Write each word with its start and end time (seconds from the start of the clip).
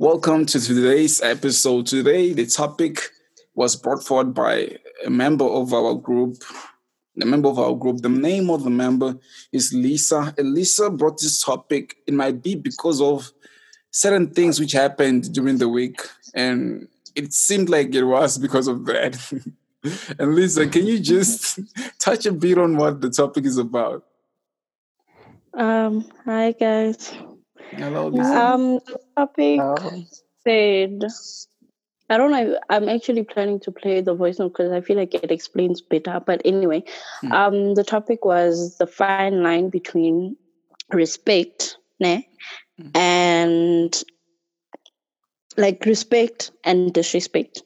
Welcome 0.00 0.46
to 0.46 0.58
today's 0.58 1.20
episode. 1.20 1.86
Today, 1.86 2.32
the 2.32 2.46
topic 2.46 3.10
was 3.54 3.76
brought 3.76 4.02
forward 4.02 4.32
by 4.32 4.78
a 5.04 5.10
member 5.10 5.44
of 5.44 5.74
our 5.74 5.92
group. 5.92 6.36
The 7.16 7.26
member 7.26 7.50
of 7.50 7.58
our 7.58 7.74
group, 7.74 7.98
the 7.98 8.08
name 8.08 8.48
of 8.48 8.64
the 8.64 8.70
member 8.70 9.18
is 9.52 9.74
Lisa. 9.74 10.34
And 10.38 10.54
Lisa 10.54 10.88
brought 10.88 11.20
this 11.20 11.42
topic. 11.42 11.96
It 12.06 12.14
might 12.14 12.42
be 12.42 12.54
because 12.54 13.02
of 13.02 13.30
certain 13.90 14.30
things 14.30 14.58
which 14.58 14.72
happened 14.72 15.34
during 15.34 15.58
the 15.58 15.68
week, 15.68 16.00
and 16.32 16.88
it 17.14 17.34
seemed 17.34 17.68
like 17.68 17.94
it 17.94 18.04
was 18.04 18.38
because 18.38 18.68
of 18.68 18.86
that. 18.86 19.18
and 20.18 20.34
Lisa, 20.34 20.66
can 20.66 20.86
you 20.86 20.98
just 20.98 21.60
touch 21.98 22.24
a 22.24 22.32
bit 22.32 22.56
on 22.56 22.78
what 22.78 23.02
the 23.02 23.10
topic 23.10 23.44
is 23.44 23.58
about? 23.58 24.06
Um, 25.52 26.10
hi 26.24 26.52
guys. 26.52 27.12
Hello, 27.72 28.06
Um, 28.06 28.80
the 28.86 28.98
topic 29.16 29.60
said, 30.46 31.04
I 32.08 32.16
don't 32.16 32.30
know. 32.30 32.58
I'm 32.68 32.88
actually 32.88 33.22
planning 33.22 33.60
to 33.60 33.70
play 33.70 34.00
the 34.00 34.14
voice 34.14 34.38
note 34.38 34.48
because 34.52 34.72
I 34.72 34.80
feel 34.80 34.96
like 34.96 35.14
it 35.14 35.30
explains 35.30 35.80
better. 35.80 36.20
But 36.24 36.42
anyway, 36.44 36.82
Hmm. 37.20 37.32
um, 37.32 37.74
the 37.74 37.84
topic 37.84 38.24
was 38.24 38.76
the 38.78 38.86
fine 38.86 39.42
line 39.42 39.68
between 39.70 40.36
respect, 40.92 41.76
ne, 42.00 42.28
Hmm. 42.78 42.88
and 42.94 44.02
like 45.56 45.84
respect 45.86 46.50
and 46.64 46.92
disrespect. 46.92 47.62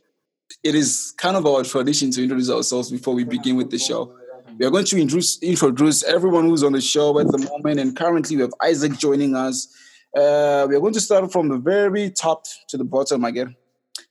it 0.62 0.74
is 0.74 1.12
kind 1.16 1.36
of 1.36 1.46
our 1.46 1.62
tradition 1.64 2.10
to 2.10 2.22
introduce 2.22 2.50
ourselves 2.50 2.90
before 2.90 3.14
we 3.14 3.24
begin 3.24 3.56
with 3.56 3.70
the 3.70 3.78
show. 3.78 4.14
We 4.58 4.64
are 4.66 4.70
going 4.70 4.84
to 4.86 5.00
introduce, 5.00 5.38
introduce 5.42 6.02
everyone 6.04 6.44
who's 6.44 6.62
on 6.62 6.72
the 6.72 6.80
show 6.80 7.18
at 7.18 7.26
the 7.28 7.38
moment, 7.38 7.80
and 7.80 7.96
currently 7.96 8.36
we 8.36 8.42
have 8.42 8.52
Isaac 8.62 8.92
joining 8.98 9.34
us. 9.34 9.68
Uh, 10.14 10.64
we 10.68 10.76
are 10.76 10.80
going 10.80 10.94
to 10.94 11.00
start 11.00 11.30
from 11.32 11.48
the 11.48 11.58
very 11.58 12.08
top 12.08 12.44
to 12.68 12.76
the 12.76 12.84
bottom 12.84 13.24
again. 13.24 13.56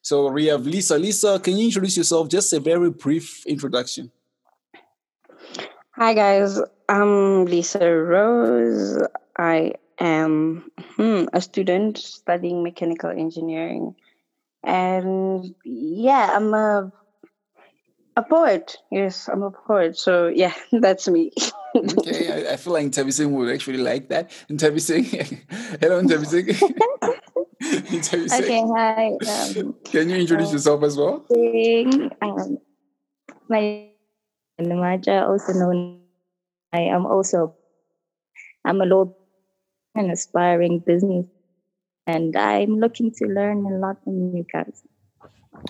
So 0.01 0.29
we 0.29 0.47
have 0.47 0.65
Lisa. 0.65 0.97
Lisa, 0.97 1.39
can 1.39 1.55
you 1.55 1.65
introduce 1.65 1.95
yourself? 1.95 2.27
Just 2.27 2.51
a 2.51 2.59
very 2.59 2.89
brief 2.89 3.45
introduction. 3.45 4.11
Hi 5.91 6.13
guys, 6.13 6.59
I'm 6.89 7.45
Lisa 7.45 7.87
Rose. 7.87 9.01
I 9.37 9.75
am 9.99 10.69
hmm, 10.97 11.25
a 11.31 11.39
student 11.39 11.97
studying 11.99 12.63
mechanical 12.63 13.09
engineering, 13.09 13.95
and 14.63 15.55
yeah, 15.63 16.31
I'm 16.33 16.53
a 16.53 16.91
a 18.15 18.23
poet. 18.23 18.77
Yes, 18.91 19.27
I'm 19.27 19.43
a 19.43 19.51
poet. 19.51 19.97
So 19.97 20.27
yeah, 20.27 20.53
that's 20.71 21.07
me. 21.07 21.31
Okay, 21.75 22.47
I, 22.47 22.53
I 22.53 22.57
feel 22.57 22.73
like 22.73 22.85
Ntabising 22.87 23.31
would 23.31 23.49
actually 23.53 23.79
like 23.79 24.09
that. 24.09 24.29
Ntabising, 24.49 25.05
hello. 25.81 26.01
Ntabising. 26.01 26.53
Okay, 27.63 28.61
hi. 28.75 29.15
Um, 29.15 29.75
Can 29.85 30.09
you 30.09 30.17
introduce 30.17 30.51
yourself 30.51 30.83
as 30.83 30.97
well? 30.97 31.25
um, 32.21 32.57
my 33.47 33.87
Namaja, 34.59 35.29
also 35.29 35.53
known. 35.53 36.01
I 36.73 36.81
am 36.81 37.05
also. 37.05 37.55
I'm 38.65 38.81
a 38.81 38.85
low 38.85 39.15
and 39.95 40.11
aspiring 40.11 40.79
business, 40.79 41.25
and 42.05 42.35
I'm 42.35 42.79
looking 42.79 43.11
to 43.11 43.25
learn 43.27 43.65
a 43.65 43.77
lot 43.77 44.03
from 44.03 44.35
you 44.35 44.45
guys. 44.51 44.83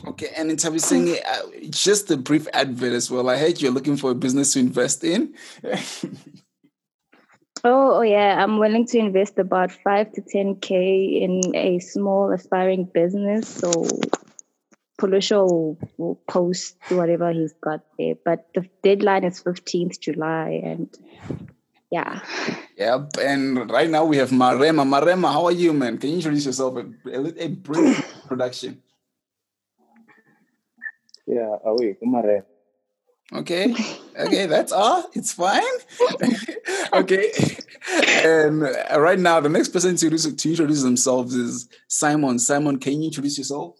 Okay, 0.07 0.29
and 0.35 0.49
in 0.49 0.57
saying 0.57 1.17
uh, 1.27 1.41
just 1.69 2.09
a 2.11 2.17
brief 2.17 2.47
advert 2.53 2.93
as 2.93 3.11
well. 3.11 3.29
I 3.29 3.37
heard 3.37 3.61
you're 3.61 3.71
looking 3.71 3.97
for 3.97 4.11
a 4.11 4.15
business 4.15 4.53
to 4.53 4.59
invest 4.59 5.03
in. 5.03 5.35
Oh, 7.65 7.99
oh 7.99 8.01
yeah, 8.01 8.43
I'm 8.43 8.59
willing 8.59 8.85
to 8.87 8.97
invest 8.97 9.39
about 9.39 9.71
five 9.71 10.11
to 10.13 10.21
ten 10.21 10.55
k 10.55 11.21
in 11.23 11.55
a 11.55 11.79
small 11.79 12.29
aspiring 12.33 12.89
business. 12.93 13.47
So, 13.47 13.71
Polusho 14.99 15.49
will, 15.49 15.77
will 15.97 16.15
post 16.27 16.75
whatever 16.89 17.31
he's 17.31 17.53
got 17.63 17.85
there, 17.97 18.15
but 18.25 18.49
the 18.53 18.67
deadline 18.83 19.23
is 19.23 19.41
15th 19.41 19.97
July, 20.01 20.61
and 20.61 20.89
yeah. 21.89 22.19
yep, 22.77 23.11
and 23.21 23.71
right 23.71 23.89
now 23.89 24.03
we 24.03 24.17
have 24.17 24.31
Marema. 24.31 24.83
Marema, 24.83 25.31
how 25.31 25.45
are 25.45 25.53
you, 25.53 25.71
man? 25.71 25.97
Can 25.97 26.09
you 26.09 26.15
introduce 26.17 26.45
yourself? 26.45 26.75
A, 26.75 26.85
a, 27.13 27.45
a 27.45 27.47
brief 27.47 28.13
introduction. 28.23 28.81
Yeah, 31.25 31.55
away, 31.65 31.97
Kumare. 32.01 32.43
Okay, 33.33 33.73
okay, 34.19 34.45
that's 34.45 34.71
all. 34.71 35.09
It's 35.13 35.33
fine. 35.33 35.61
okay, 36.93 37.31
and 38.23 38.61
right 38.61 39.17
now 39.17 39.39
the 39.39 39.49
next 39.49 39.69
person 39.69 39.95
to 39.95 40.05
introduce, 40.05 40.35
to 40.35 40.49
introduce 40.49 40.83
themselves 40.83 41.33
is 41.33 41.69
Simon. 41.87 42.37
Simon, 42.37 42.77
can 42.77 43.01
you 43.01 43.07
introduce 43.07 43.37
yourself? 43.37 43.79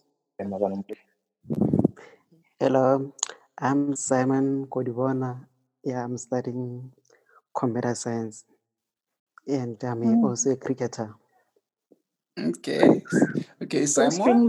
Hello, 2.58 3.12
I'm 3.58 3.94
Simon 3.94 4.66
Kodibona. 4.66 5.46
Yeah, 5.84 6.02
I'm 6.04 6.16
studying 6.16 6.90
computer 7.56 7.94
science 7.94 8.44
and 9.46 9.76
I'm 9.84 10.00
Mm. 10.02 10.24
also 10.24 10.50
a 10.50 10.56
cricketer. 10.56 11.14
Okay, 12.38 13.02
okay, 13.62 13.80
Go 13.80 13.86
Simon. 13.86 14.48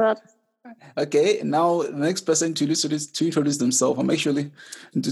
Okay, 0.98 1.42
now 1.44 1.84
the 1.84 1.92
next 1.92 2.22
person 2.22 2.53
to 2.56 2.64
introduce 2.66 3.08
to 3.08 3.26
introduce 3.26 3.58
themselves. 3.58 4.00
I'm 4.00 4.09
actually 4.09 4.52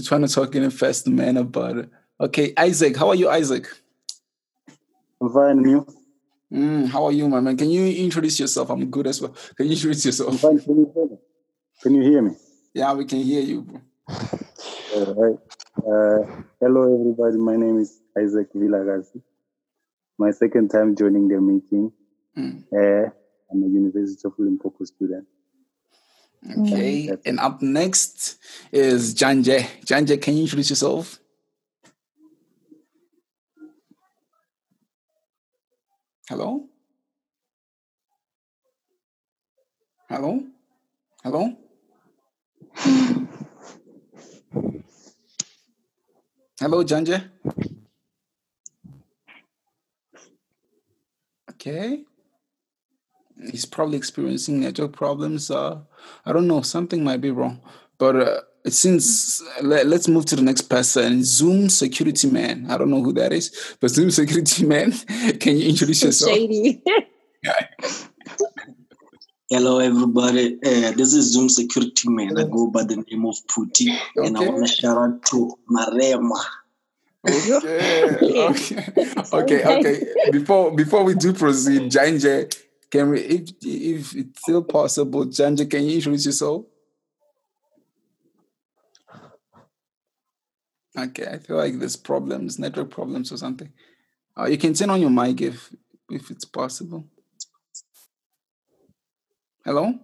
trying 0.04 0.22
to 0.22 0.28
talk 0.28 0.54
in 0.54 0.64
a 0.64 0.70
fast 0.70 1.06
manner, 1.06 1.44
but 1.44 1.88
okay, 2.20 2.52
Isaac, 2.58 2.96
how 2.96 3.08
are 3.08 3.14
you, 3.14 3.28
Isaac? 3.28 3.68
I'm 5.20 5.32
fine, 5.32 5.64
you? 5.64 5.86
Mm, 6.52 6.88
how 6.88 7.04
are 7.04 7.12
you, 7.12 7.28
my 7.28 7.40
man? 7.40 7.56
Can 7.56 7.70
you 7.70 7.86
introduce 8.04 8.38
yourself? 8.40 8.70
I'm 8.70 8.90
good 8.90 9.06
as 9.06 9.20
well. 9.20 9.34
Can 9.56 9.66
you 9.66 9.72
introduce 9.72 10.04
yourself? 10.06 10.40
Can 10.40 10.58
you 10.58 10.92
hear 10.94 11.06
me? 11.06 11.16
Can 11.82 11.94
you 11.94 12.02
hear 12.02 12.22
me? 12.22 12.36
Yeah, 12.72 12.92
we 12.94 13.04
can 13.04 13.20
hear 13.20 13.42
you. 13.42 13.80
All 14.94 15.14
right. 15.14 15.38
Uh, 15.78 16.42
hello, 16.60 16.82
everybody. 16.94 17.36
My 17.38 17.56
name 17.56 17.78
is 17.78 18.00
Isaac 18.18 18.52
Villagasi. 18.54 19.22
My 20.18 20.30
second 20.30 20.70
time 20.70 20.94
joining 20.96 21.28
the 21.28 21.40
meeting. 21.40 21.92
Mm, 22.36 22.64
Uh, 22.72 23.10
I'm 23.50 23.62
a 23.62 23.66
University 23.66 24.20
of 24.24 24.32
Limpopo 24.38 24.84
student. 24.84 25.26
Okay, 26.50 27.06
That's- 27.06 27.22
and 27.26 27.40
up 27.40 27.62
next 27.62 28.36
is 28.70 29.14
Janje. 29.14 29.66
Janje, 29.86 30.20
can 30.20 30.34
you 30.36 30.42
introduce 30.42 30.68
yourself? 30.70 31.18
Hello? 36.28 36.68
Hello? 40.08 40.40
Hello? 41.22 41.56
Hello, 46.60 46.84
Janje. 46.84 47.30
Okay. 51.50 52.04
He's 53.50 53.64
probably 53.64 53.96
experiencing 53.96 54.60
network 54.60 54.92
problems. 54.92 55.50
Uh, 55.50 55.80
I 56.24 56.32
don't 56.32 56.46
know. 56.46 56.62
Something 56.62 57.04
might 57.04 57.20
be 57.20 57.30
wrong. 57.30 57.60
But 57.98 58.16
uh, 58.16 58.40
since 58.66 59.42
let, 59.62 59.86
let's 59.86 60.08
move 60.08 60.26
to 60.26 60.36
the 60.36 60.42
next 60.42 60.62
person, 60.62 61.24
Zoom 61.24 61.68
Security 61.68 62.30
Man. 62.30 62.66
I 62.70 62.78
don't 62.78 62.90
know 62.90 63.02
who 63.02 63.12
that 63.14 63.32
is, 63.32 63.76
but 63.80 63.90
Zoom 63.90 64.10
Security 64.10 64.64
Man. 64.74 64.92
Can 65.38 65.56
you 65.56 65.68
introduce 65.68 66.02
yourself? 66.02 66.32
Shady. 66.32 66.82
Hello, 69.50 69.78
everybody. 69.78 70.56
Uh, 70.64 70.92
this 70.92 71.12
is 71.12 71.32
Zoom 71.32 71.48
Security 71.48 72.08
Man. 72.08 72.38
I 72.38 72.44
go 72.44 72.70
by 72.70 72.82
the 72.82 72.96
name 72.96 73.26
of 73.26 73.36
Puti, 73.46 73.94
and 74.16 74.36
I 74.36 74.40
want 74.40 74.66
to 74.66 74.72
shout 74.72 74.96
out 74.96 75.22
to 75.26 75.58
Marema. 75.70 76.42
Okay. 77.26 78.18
Okay. 79.32 79.64
Okay. 79.64 79.64
Okay. 79.64 80.30
Before 80.30 80.74
before 80.74 81.04
we 81.04 81.14
do 81.14 81.32
proceed, 81.32 81.90
Janje, 81.90 82.52
can 82.94 83.10
we 83.10 83.20
if 83.22 83.50
if 83.62 84.14
it's 84.14 84.40
still 84.40 84.62
possible, 84.62 85.26
Janje, 85.26 85.68
can 85.68 85.82
you 85.82 85.96
introduce 85.96 86.26
yourself? 86.26 86.64
Okay, 90.96 91.26
I 91.26 91.38
feel 91.38 91.56
like 91.56 91.76
there's 91.80 91.96
problems, 91.96 92.56
network 92.56 92.90
problems 92.90 93.32
or 93.32 93.36
something. 93.36 93.72
Uh, 94.38 94.44
you 94.44 94.56
can 94.58 94.74
turn 94.74 94.90
on 94.90 95.00
your 95.00 95.10
mic 95.10 95.40
if 95.40 95.74
if 96.08 96.30
it's 96.30 96.44
possible. 96.44 97.04
Hello? 99.64 99.98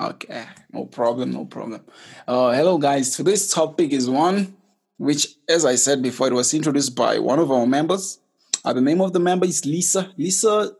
Okay, 0.00 0.46
no 0.72 0.86
problem, 0.86 1.32
no 1.32 1.44
problem. 1.44 1.84
Uh, 2.26 2.52
hello, 2.52 2.78
guys. 2.78 3.14
Today's 3.14 3.52
topic 3.52 3.92
is 3.92 4.08
one 4.08 4.56
which, 4.96 5.26
as 5.48 5.66
I 5.66 5.74
said 5.74 6.02
before, 6.02 6.28
it 6.28 6.32
was 6.32 6.54
introduced 6.54 6.94
by 6.96 7.18
one 7.18 7.38
of 7.38 7.50
our 7.50 7.66
members. 7.66 8.20
Uh, 8.64 8.72
the 8.72 8.80
name 8.80 9.00
of 9.00 9.12
the 9.12 9.20
member 9.20 9.46
is 9.46 9.64
Lisa. 9.64 10.12
Lisa's 10.16 10.72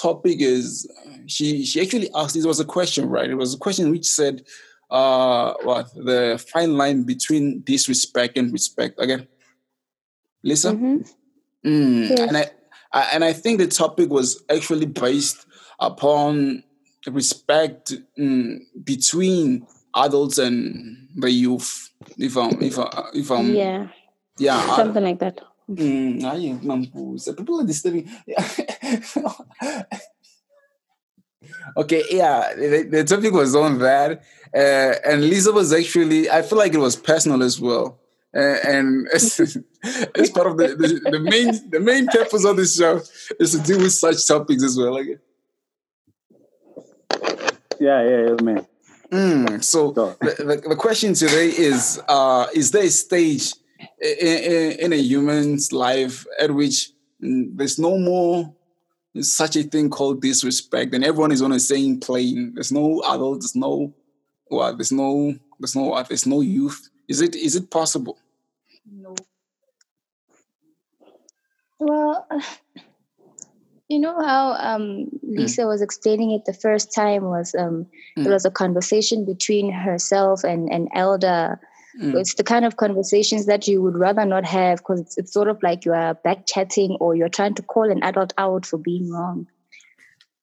topic 0.00 0.36
is 0.40 0.88
she 1.26 1.64
she 1.64 1.80
actually 1.80 2.10
asked. 2.14 2.36
It 2.36 2.46
was 2.46 2.60
a 2.60 2.64
question, 2.64 3.08
right? 3.08 3.28
It 3.30 3.34
was 3.36 3.54
a 3.54 3.58
question 3.58 3.90
which 3.90 4.06
said, 4.06 4.44
uh, 4.90 5.54
what 5.62 5.92
the 5.94 6.42
fine 6.52 6.76
line 6.76 7.02
between 7.04 7.60
disrespect 7.62 8.36
and 8.38 8.52
respect. 8.52 9.00
Again, 9.00 9.26
Lisa. 10.42 10.72
Mhm. 10.72 11.10
Mm, 11.64 12.10
Yes. 12.10 12.20
And 12.20 12.36
I, 12.36 12.50
I, 12.92 13.02
and 13.14 13.24
I 13.24 13.32
think 13.32 13.58
the 13.58 13.66
topic 13.66 14.10
was 14.10 14.42
actually 14.50 14.86
based 14.86 15.46
upon 15.80 16.62
respect 17.06 17.92
mm, 18.18 18.58
between 18.84 19.66
adults 19.96 20.38
and 20.38 21.08
the 21.16 21.30
youth. 21.30 21.90
If 22.18 22.36
I'm, 22.36 22.60
if 22.62 22.78
I, 22.78 23.08
if 23.14 23.30
I'm, 23.30 23.54
yeah, 23.54 23.88
yeah, 24.38 24.76
something 24.76 25.02
like 25.02 25.18
that. 25.20 25.40
Mm, 25.68 26.24
aye, 26.24 26.58
mambuza. 26.62 27.34
People 27.36 27.60
are 27.60 27.66
disturbing. 27.66 28.08
okay, 31.76 32.02
yeah, 32.10 32.54
the, 32.54 32.82
the 32.90 33.04
topic 33.04 33.32
was 33.32 33.54
on 33.54 33.78
that. 33.78 34.22
Uh, 34.54 34.94
and 35.10 35.22
Lisa 35.22 35.52
was 35.52 35.72
actually, 35.72 36.30
I 36.30 36.42
feel 36.42 36.58
like 36.58 36.74
it 36.74 36.78
was 36.78 36.96
personal 36.96 37.42
as 37.42 37.60
well. 37.60 37.98
Uh, 38.36 38.56
and 38.66 39.06
as, 39.14 39.56
as 40.14 40.30
part 40.30 40.46
of 40.48 40.56
the, 40.56 40.68
the, 40.76 41.10
the 41.10 41.20
main 41.20 41.70
the 41.70 41.78
main 41.80 42.06
purpose 42.08 42.44
of 42.44 42.56
this 42.56 42.76
show 42.76 43.00
is 43.38 43.52
to 43.52 43.58
deal 43.60 43.78
with 43.78 43.92
such 43.92 44.26
topics 44.26 44.62
as 44.64 44.76
well. 44.76 44.92
Like, 44.94 45.20
Yeah, 47.80 48.02
yeah, 48.02 48.28
yeah, 48.28 48.36
man. 48.42 48.66
mm, 49.10 49.62
so 49.64 49.92
So, 49.94 50.16
the, 50.20 50.34
the, 50.44 50.68
the 50.70 50.76
question 50.76 51.14
today 51.14 51.46
is: 51.48 52.00
uh, 52.08 52.46
Is 52.54 52.70
there 52.72 52.84
a 52.84 52.88
stage 52.90 53.52
in, 54.00 54.72
in, 54.72 54.92
a 54.92 54.96
human's 54.96 55.72
life 55.72 56.26
at 56.38 56.50
which 56.52 56.90
mm, 57.22 57.56
there's 57.56 57.78
no 57.78 57.98
more 57.98 58.54
such 59.20 59.56
a 59.56 59.62
thing 59.62 59.90
called 59.90 60.20
disrespect, 60.20 60.94
and 60.94 61.04
everyone 61.04 61.32
is 61.32 61.42
on 61.42 61.50
the 61.50 61.60
same 61.60 62.00
plane? 62.00 62.52
There's 62.54 62.72
no 62.72 63.02
adult, 63.06 63.40
there's 63.40 63.56
no 63.56 63.94
what, 64.46 64.76
there's 64.78 64.92
no, 64.92 65.34
there's 65.58 65.76
no 65.76 66.02
there's 66.02 66.26
no 66.26 66.40
youth. 66.40 66.90
Is 67.08 67.20
it 67.20 67.34
is 67.34 67.56
it 67.56 67.70
possible? 67.70 68.18
No. 68.90 69.14
Well, 71.78 72.26
you 73.88 73.98
know 73.98 74.18
how 74.20 74.52
um, 74.52 75.10
Lisa 75.22 75.66
was 75.66 75.82
explaining 75.82 76.30
it 76.32 76.44
the 76.44 76.54
first 76.54 76.94
time 76.94 77.24
was 77.24 77.54
um, 77.54 77.86
Mm. 78.16 78.24
there 78.24 78.32
was 78.32 78.44
a 78.44 78.50
conversation 78.50 79.24
between 79.24 79.72
herself 79.72 80.44
and 80.44 80.68
an 80.70 80.88
elder. 80.94 81.60
Mm. 82.00 82.14
It's 82.16 82.34
the 82.34 82.44
kind 82.44 82.64
of 82.64 82.76
conversations 82.76 83.46
that 83.46 83.68
you 83.68 83.80
would 83.82 83.96
rather 83.96 84.24
not 84.24 84.44
have 84.44 84.78
because 84.78 85.00
it's, 85.00 85.18
it's 85.18 85.32
sort 85.32 85.48
of 85.48 85.62
like 85.62 85.84
you 85.84 85.92
are 85.92 86.14
back 86.14 86.46
chatting 86.46 86.96
or 87.00 87.14
you're 87.14 87.28
trying 87.28 87.54
to 87.54 87.62
call 87.62 87.90
an 87.90 88.02
adult 88.02 88.32
out 88.36 88.66
for 88.66 88.78
being 88.78 89.10
wrong. 89.10 89.46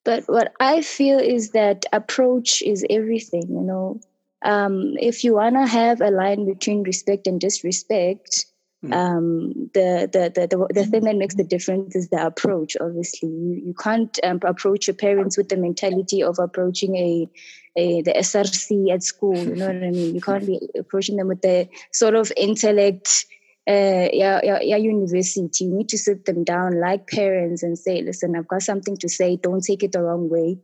But 0.03 0.24
what 0.27 0.53
I 0.59 0.81
feel 0.81 1.19
is 1.19 1.51
that 1.51 1.86
approach 1.94 2.62
is 2.62 2.86
everything, 2.89 3.48
you 3.50 3.62
know. 3.62 4.00
Um, 4.44 4.95
if 5.00 5.24
you 5.24 5.36
want 5.36 5.56
to 5.56 5.68
have 5.68 6.01
a 6.01 6.09
line 6.09 6.45
between 6.45 6.83
respect 6.83 7.27
and 7.27 7.39
disrespect. 7.39 8.45
Um, 8.92 9.54
the, 9.74 10.10
the, 10.12 10.48
the, 10.48 10.68
the, 10.74 10.86
thing 10.86 11.04
that 11.04 11.16
makes 11.16 11.36
the 11.36 11.44
difference 11.44 11.95
is 11.95 12.10
the 12.10 12.25
approach, 12.25 12.75
obviously. 12.81 13.30
You, 13.30 13.62
you 13.66 13.74
can't 13.74 14.18
um, 14.24 14.39
approach 14.44 14.88
your 14.88 14.95
parents 14.95 15.38
with 15.38 15.50
the 15.50 15.57
mentality 15.57 16.24
of 16.24 16.39
approaching 16.39 16.95
a, 16.95 17.30
a 17.75 18.01
the 18.01 18.13
SRC 18.13 18.92
at 18.92 19.04
school, 19.04 19.38
you 19.38 19.56
know 19.56 19.68
what 19.68 19.75
I 19.75 19.92
mean? 19.92 20.16
You 20.16 20.22
can't 20.22 20.45
be 20.45 20.60
approaching 20.78 21.18
them 21.18 21.28
with 21.28 21.42
the 21.42 21.69
sort 21.92 22.16
of 22.16 22.31
intellect 22.36 23.25
uh, 23.68 24.10
yeah, 24.12 24.39
yeah, 24.44 24.60
yeah, 24.60 24.78
university. 24.78 25.66
You 25.66 25.75
need 25.75 25.89
to 25.89 25.98
sit 25.98 26.25
them 26.25 26.44
down 26.44 26.80
like 26.80 27.07
parents 27.07 27.62
and 27.62 27.78
say, 27.78 28.01
listen, 28.01 28.36
I've 28.36 28.48
got 28.48 28.63
something 28.63 28.98
to 28.98 29.07
say. 29.07 29.36
Don't 29.38 29.63
take 29.63 29.83
it 29.83 29.92
the 29.92 30.01
wrong 30.01 30.30
way. 30.30 30.57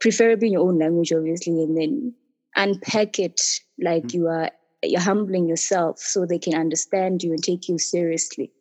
Preferably 0.00 0.46
in 0.46 0.52
your 0.54 0.66
own 0.66 0.78
language, 0.78 1.12
obviously, 1.12 1.62
and 1.62 1.76
then 1.76 2.14
unpack 2.56 3.18
it 3.18 3.40
like 3.78 4.14
you 4.14 4.28
are 4.28 4.50
you're 4.82 5.00
humbling 5.00 5.48
yourself 5.48 5.98
so 5.98 6.24
they 6.24 6.38
can 6.38 6.54
understand 6.54 7.22
you 7.22 7.32
and 7.32 7.42
take 7.42 7.68
you 7.68 7.78
seriously. 7.78 8.52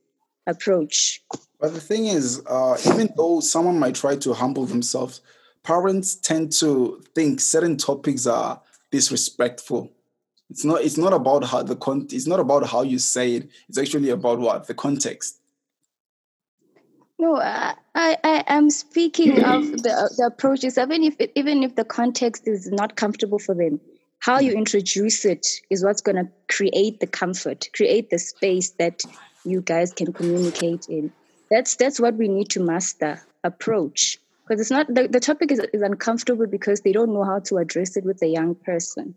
Approach. 0.45 1.21
But 1.59 1.73
the 1.73 1.81
thing 1.81 2.07
is, 2.07 2.41
uh, 2.47 2.77
even 2.87 3.09
though 3.17 3.41
someone 3.41 3.79
might 3.79 3.95
try 3.95 4.15
to 4.15 4.33
humble 4.33 4.65
themselves, 4.65 5.21
parents 5.63 6.15
tend 6.15 6.53
to 6.53 7.03
think 7.13 7.41
certain 7.41 7.75
topics 7.75 8.25
are 8.25 8.61
disrespectful. 8.89 9.91
It's 10.49 10.63
not. 10.63 10.81
It's 10.81 10.97
not 10.97 11.11
about 11.11 11.43
how 11.43 11.63
the 11.63 11.75
con. 11.75 12.07
It's 12.09 12.27
not 12.27 12.39
about 12.39 12.65
how 12.65 12.83
you 12.83 12.99
say 12.99 13.35
it. 13.35 13.49
It's 13.67 13.77
actually 13.77 14.09
about 14.09 14.39
what 14.39 14.67
the 14.67 14.73
context. 14.73 15.41
No, 17.19 17.35
I, 17.35 17.73
I, 17.95 18.17
I 18.23 18.43
am 18.47 18.69
speaking 18.69 19.43
of 19.43 19.63
the, 19.83 20.13
the 20.17 20.27
approaches, 20.27 20.77
even 20.77 21.03
if 21.03 21.15
even 21.35 21.63
if 21.63 21.75
the 21.75 21.83
context 21.83 22.47
is 22.47 22.71
not 22.71 22.95
comfortable 22.95 23.39
for 23.39 23.53
them. 23.55 23.81
How 24.19 24.39
you 24.39 24.53
introduce 24.53 25.25
it 25.25 25.47
is 25.69 25.83
what's 25.83 26.01
going 26.01 26.17
to 26.17 26.29
create 26.49 26.99
the 26.99 27.07
comfort, 27.07 27.69
create 27.73 28.09
the 28.09 28.19
space 28.19 28.71
that 28.71 29.03
you 29.45 29.61
guys 29.61 29.93
can 29.93 30.11
communicate 30.11 30.87
in. 30.89 31.11
That's 31.49 31.75
that's 31.75 31.99
what 31.99 32.15
we 32.15 32.27
need 32.27 32.49
to 32.49 32.59
master. 32.59 33.21
Approach, 33.43 34.17
because 34.43 34.59
it's 34.59 34.71
not 34.71 34.87
the, 34.93 35.07
the 35.07 35.21
topic 35.21 35.51
is, 35.51 35.59
is 35.71 35.81
uncomfortable 35.81 36.47
because 36.47 36.81
they 36.81 36.91
don't 36.91 37.13
know 37.13 37.23
how 37.23 37.39
to 37.39 37.57
address 37.57 37.95
it 37.95 38.03
with 38.03 38.21
a 38.21 38.27
young 38.27 38.55
person. 38.55 39.15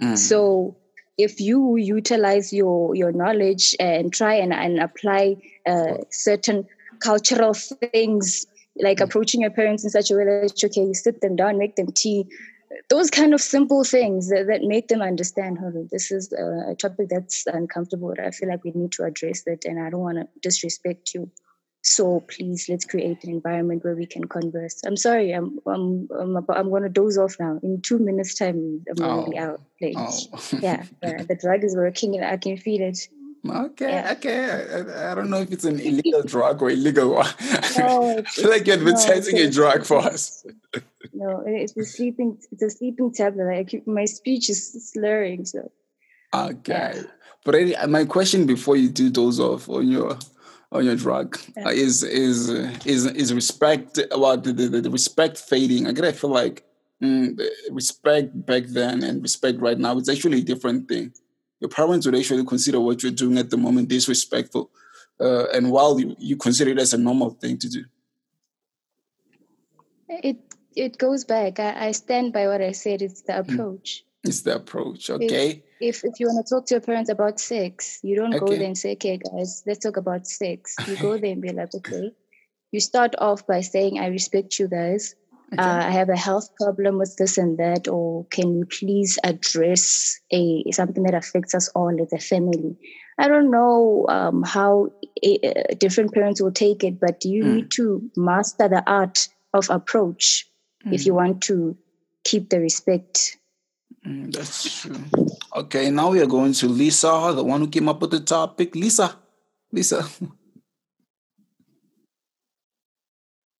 Mm. 0.00 0.16
So 0.16 0.76
if 1.18 1.40
you 1.40 1.76
utilize 1.76 2.52
your 2.52 2.94
your 2.94 3.10
knowledge 3.10 3.74
and 3.80 4.12
try 4.12 4.34
and, 4.34 4.52
and 4.52 4.78
apply 4.78 5.36
uh, 5.66 5.94
certain 6.10 6.66
cultural 7.00 7.54
things, 7.54 8.46
like 8.76 9.00
approaching 9.00 9.40
your 9.40 9.50
parents 9.50 9.82
in 9.82 9.90
such 9.90 10.10
a 10.10 10.14
way 10.14 10.24
that 10.24 10.64
okay, 10.64 10.82
you 10.82 10.94
sit 10.94 11.20
them 11.20 11.34
down, 11.34 11.58
make 11.58 11.74
them 11.74 11.90
tea, 11.90 12.26
those 12.88 13.10
kind 13.10 13.34
of 13.34 13.40
simple 13.40 13.84
things 13.84 14.28
that, 14.30 14.46
that 14.48 14.62
make 14.62 14.88
them 14.88 15.02
understand. 15.02 15.58
Oh, 15.62 15.86
this 15.90 16.10
is 16.10 16.32
a, 16.32 16.70
a 16.72 16.74
topic 16.74 17.08
that's 17.10 17.46
uncomfortable. 17.46 18.14
I 18.24 18.30
feel 18.30 18.48
like 18.48 18.64
we 18.64 18.72
need 18.74 18.92
to 18.92 19.04
address 19.04 19.42
it, 19.46 19.64
and 19.64 19.80
I 19.80 19.90
don't 19.90 20.00
want 20.00 20.18
to 20.18 20.28
disrespect 20.40 21.14
you. 21.14 21.30
So 21.84 22.20
please, 22.20 22.66
let's 22.68 22.84
create 22.84 23.24
an 23.24 23.30
environment 23.30 23.82
where 23.82 23.96
we 23.96 24.06
can 24.06 24.24
converse. 24.28 24.80
I'm 24.86 24.96
sorry, 24.96 25.32
I'm 25.32 25.58
I'm 25.66 26.08
I'm, 26.16 26.36
about, 26.36 26.56
I'm 26.56 26.70
going 26.70 26.84
to 26.84 26.88
doze 26.88 27.18
off 27.18 27.36
now. 27.40 27.58
In 27.62 27.80
two 27.82 27.98
minutes' 27.98 28.36
time, 28.36 28.84
I'm 28.88 28.94
going 28.94 29.24
to 29.24 29.30
be 29.30 29.38
Oh. 29.38 29.42
out. 29.42 29.60
Like, 29.80 29.94
Oh. 29.96 30.12
yeah, 30.60 30.84
yeah, 31.02 31.22
the 31.28 31.34
drug 31.34 31.64
is 31.64 31.74
working, 31.74 32.14
and 32.14 32.24
I 32.24 32.36
can 32.36 32.56
feel 32.56 32.82
it. 32.82 32.98
Okay, 33.44 33.88
Yeah. 33.90 34.12
okay. 34.12 34.44
I, 34.44 35.10
I- 35.10 35.14
don't 35.16 35.28
know 35.28 35.40
if 35.40 35.50
it's 35.50 35.64
an 35.64 35.80
illegal 35.80 36.22
drug 36.34 36.62
or 36.62 36.70
illegal 36.70 37.14
one. 37.14 37.26
No, 37.76 38.18
I 38.18 38.22
feel 38.22 38.48
like 38.50 38.64
you're 38.68 38.76
no, 38.76 38.82
advertising 38.92 39.36
a 39.38 39.46
a- 39.46 39.50
drug 39.50 39.84
for 39.84 39.98
us. 39.98 40.46
No, 41.22 41.42
it's 41.46 41.76
a 41.76 41.84
sleeping. 41.84 42.38
It's 42.50 42.62
a 42.62 42.70
sleeping 42.70 43.12
tablet. 43.12 43.48
I 43.58 43.64
keep, 43.64 43.86
my 43.86 44.04
speech 44.06 44.50
is 44.50 44.90
slurring. 44.92 45.44
So 45.44 45.70
Okay. 46.34 47.02
But 47.44 47.54
any, 47.56 47.74
my 47.88 48.04
question 48.04 48.46
before 48.46 48.76
you 48.76 48.88
do 48.88 49.10
those 49.10 49.38
off 49.40 49.68
on 49.68 49.88
your 49.88 50.18
on 50.70 50.84
your 50.84 50.96
drug 50.96 51.38
Yeah. 51.56 51.66
uh, 51.66 51.70
is 51.70 52.02
is 52.02 52.48
is 52.94 53.06
is 53.06 53.34
respect 53.34 53.98
about 54.10 54.44
the, 54.44 54.52
the, 54.52 54.80
the 54.80 54.90
respect 54.90 55.38
fading. 55.38 55.86
I 55.86 55.92
gotta 55.92 56.12
feel 56.12 56.30
like 56.30 56.64
mm, 57.02 57.38
respect 57.70 58.28
back 58.46 58.64
then 58.68 59.02
and 59.02 59.22
respect 59.22 59.60
right 59.60 59.78
now 59.78 59.98
it's 59.98 60.08
actually 60.08 60.38
a 60.38 60.44
different 60.44 60.88
thing. 60.88 61.12
Your 61.60 61.68
parents 61.68 62.06
would 62.06 62.16
actually 62.16 62.44
consider 62.44 62.80
what 62.80 63.02
you're 63.02 63.12
doing 63.12 63.38
at 63.38 63.50
the 63.50 63.56
moment 63.56 63.88
disrespectful, 63.88 64.70
uh, 65.20 65.44
and 65.54 65.70
while 65.70 66.00
you, 66.00 66.16
you 66.18 66.36
consider 66.36 66.70
it 66.72 66.78
as 66.78 66.92
a 66.92 66.98
normal 66.98 67.30
thing 67.30 67.58
to 67.58 67.68
do. 67.68 67.84
it 70.08 70.38
it 70.76 70.98
goes 70.98 71.24
back. 71.24 71.58
I, 71.60 71.88
I 71.88 71.92
stand 71.92 72.32
by 72.32 72.46
what 72.48 72.60
I 72.60 72.72
said. 72.72 73.02
It's 73.02 73.22
the 73.22 73.38
approach. 73.38 74.04
It's 74.24 74.42
the 74.42 74.56
approach, 74.56 75.10
okay? 75.10 75.62
If 75.80 76.04
if 76.04 76.20
you 76.20 76.28
want 76.28 76.46
to 76.46 76.54
talk 76.54 76.66
to 76.66 76.74
your 76.74 76.80
parents 76.80 77.10
about 77.10 77.40
sex, 77.40 77.98
you 78.02 78.16
don't 78.16 78.38
go 78.38 78.46
there 78.46 78.66
and 78.66 78.78
say, 78.78 78.92
"Okay, 78.92 79.18
guys, 79.18 79.62
let's 79.66 79.80
talk 79.80 79.96
about 79.96 80.26
sex." 80.26 80.76
You 80.86 80.96
go 80.96 81.18
there 81.20 81.32
and 81.32 81.42
be 81.42 81.52
like, 81.52 81.74
"Okay." 81.74 82.12
You 82.70 82.80
start 82.80 83.14
off 83.18 83.46
by 83.46 83.60
saying, 83.62 83.98
"I 83.98 84.06
respect 84.06 84.58
you 84.58 84.68
guys. 84.68 85.14
Okay. 85.52 85.62
Uh, 85.62 85.84
I 85.86 85.90
have 85.90 86.08
a 86.08 86.16
health 86.16 86.48
problem 86.58 86.98
with 86.98 87.16
this 87.16 87.36
and 87.36 87.58
that, 87.58 87.88
or 87.88 88.24
can 88.30 88.54
you 88.56 88.64
please 88.64 89.18
address 89.24 90.18
a 90.32 90.64
something 90.70 91.02
that 91.02 91.14
affects 91.14 91.54
us 91.54 91.68
all 91.74 91.94
as 92.00 92.12
a 92.12 92.18
family?" 92.18 92.76
I 93.18 93.28
don't 93.28 93.50
know 93.50 94.06
um, 94.08 94.42
how 94.42 94.88
uh, 95.22 95.74
different 95.78 96.14
parents 96.14 96.40
will 96.40 96.52
take 96.52 96.82
it, 96.84 96.98
but 97.00 97.24
you 97.24 97.44
Mm. 97.44 97.54
need 97.54 97.70
to 97.72 98.10
master 98.16 98.68
the 98.68 98.82
art 98.86 99.28
of 99.52 99.68
approach 99.68 100.48
if 100.86 101.06
you 101.06 101.14
want 101.14 101.42
to 101.44 101.76
keep 102.24 102.50
the 102.50 102.60
respect. 102.60 103.38
Mm, 104.06 104.32
that's 104.32 104.82
true. 104.82 104.96
Okay, 105.56 105.90
now 105.90 106.10
we 106.10 106.20
are 106.20 106.26
going 106.26 106.52
to 106.54 106.68
Lisa, 106.68 107.32
the 107.34 107.44
one 107.44 107.60
who 107.60 107.68
came 107.68 107.88
up 107.88 108.00
with 108.00 108.10
the 108.10 108.20
topic. 108.20 108.74
Lisa, 108.74 109.16
Lisa. 109.72 110.04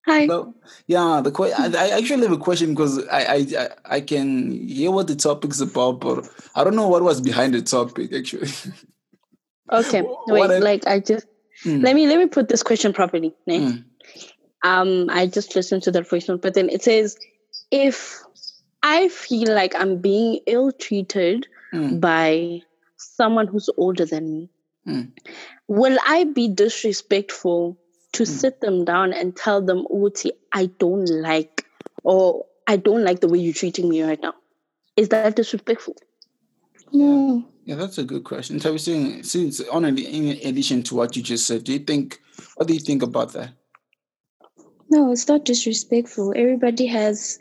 Hi. 0.06 0.26
So, 0.26 0.54
yeah, 0.88 1.20
the 1.22 1.30
que- 1.30 1.52
I, 1.52 1.66
I 1.66 1.90
actually 1.98 2.22
have 2.22 2.32
a 2.32 2.38
question 2.38 2.70
because 2.74 3.06
I, 3.08 3.22
I 3.22 3.36
I 3.36 3.68
I 3.96 4.00
can 4.00 4.50
hear 4.66 4.90
what 4.90 5.06
the 5.06 5.14
topic's 5.16 5.60
about, 5.60 6.00
but 6.00 6.28
I 6.56 6.64
don't 6.64 6.76
know 6.76 6.88
what 6.88 7.02
was 7.02 7.20
behind 7.20 7.54
the 7.54 7.62
topic 7.62 8.12
actually. 8.12 8.48
Okay. 9.72 10.02
Wait, 10.28 10.50
I- 10.50 10.58
like 10.58 10.86
I 10.86 11.00
just 11.00 11.26
Mm, 11.64 11.82
let 11.84 11.94
me 11.94 12.08
let 12.08 12.18
me 12.18 12.26
put 12.26 12.48
this 12.48 12.62
question 12.62 12.92
properly. 12.92 13.34
mm, 13.48 13.84
Um, 14.62 15.08
I 15.10 15.26
just 15.26 15.56
listened 15.56 15.82
to 15.84 15.90
that 15.92 16.08
voice 16.08 16.28
note, 16.28 16.42
but 16.42 16.54
then 16.54 16.68
it 16.68 16.82
says, 16.82 17.18
if 17.70 18.20
I 18.82 19.08
feel 19.08 19.54
like 19.54 19.74
I'm 19.74 19.98
being 19.98 20.40
ill 20.46 20.72
treated 20.72 21.46
mm, 21.72 22.00
by 22.00 22.60
someone 22.96 23.46
who's 23.46 23.68
older 23.76 24.04
than 24.04 24.32
me, 24.32 24.48
Mm. 24.84 25.12
will 25.68 25.96
I 26.04 26.24
be 26.24 26.48
disrespectful 26.48 27.78
to 28.14 28.26
sit 28.26 28.60
them 28.60 28.84
down 28.84 29.12
and 29.12 29.36
tell 29.36 29.62
them, 29.62 29.86
Uti, 29.92 30.32
I 30.52 30.66
don't 30.66 31.06
like, 31.06 31.66
or 32.02 32.46
I 32.66 32.76
don't 32.76 33.04
like 33.04 33.20
the 33.20 33.28
way 33.28 33.38
you're 33.38 33.54
treating 33.54 33.88
me 33.88 34.02
right 34.02 34.20
now. 34.20 34.34
Is 34.96 35.10
that 35.10 35.36
disrespectful? 35.36 35.96
No. 36.92 37.46
Yeah, 37.64 37.76
that's 37.76 37.98
a 37.98 38.04
good 38.04 38.24
question. 38.24 38.58
So, 38.60 38.76
since 38.76 39.60
on 39.68 39.84
in 39.84 40.38
addition 40.44 40.82
to 40.84 40.96
what 40.96 41.16
you 41.16 41.22
just 41.22 41.46
said, 41.46 41.64
do 41.64 41.72
you 41.72 41.78
think? 41.78 42.20
What 42.56 42.66
do 42.66 42.74
you 42.74 42.80
think 42.80 43.02
about 43.02 43.32
that? 43.34 43.52
No, 44.92 45.10
it's 45.10 45.26
not 45.26 45.46
disrespectful. 45.46 46.34
Everybody 46.36 46.84
has 46.86 47.38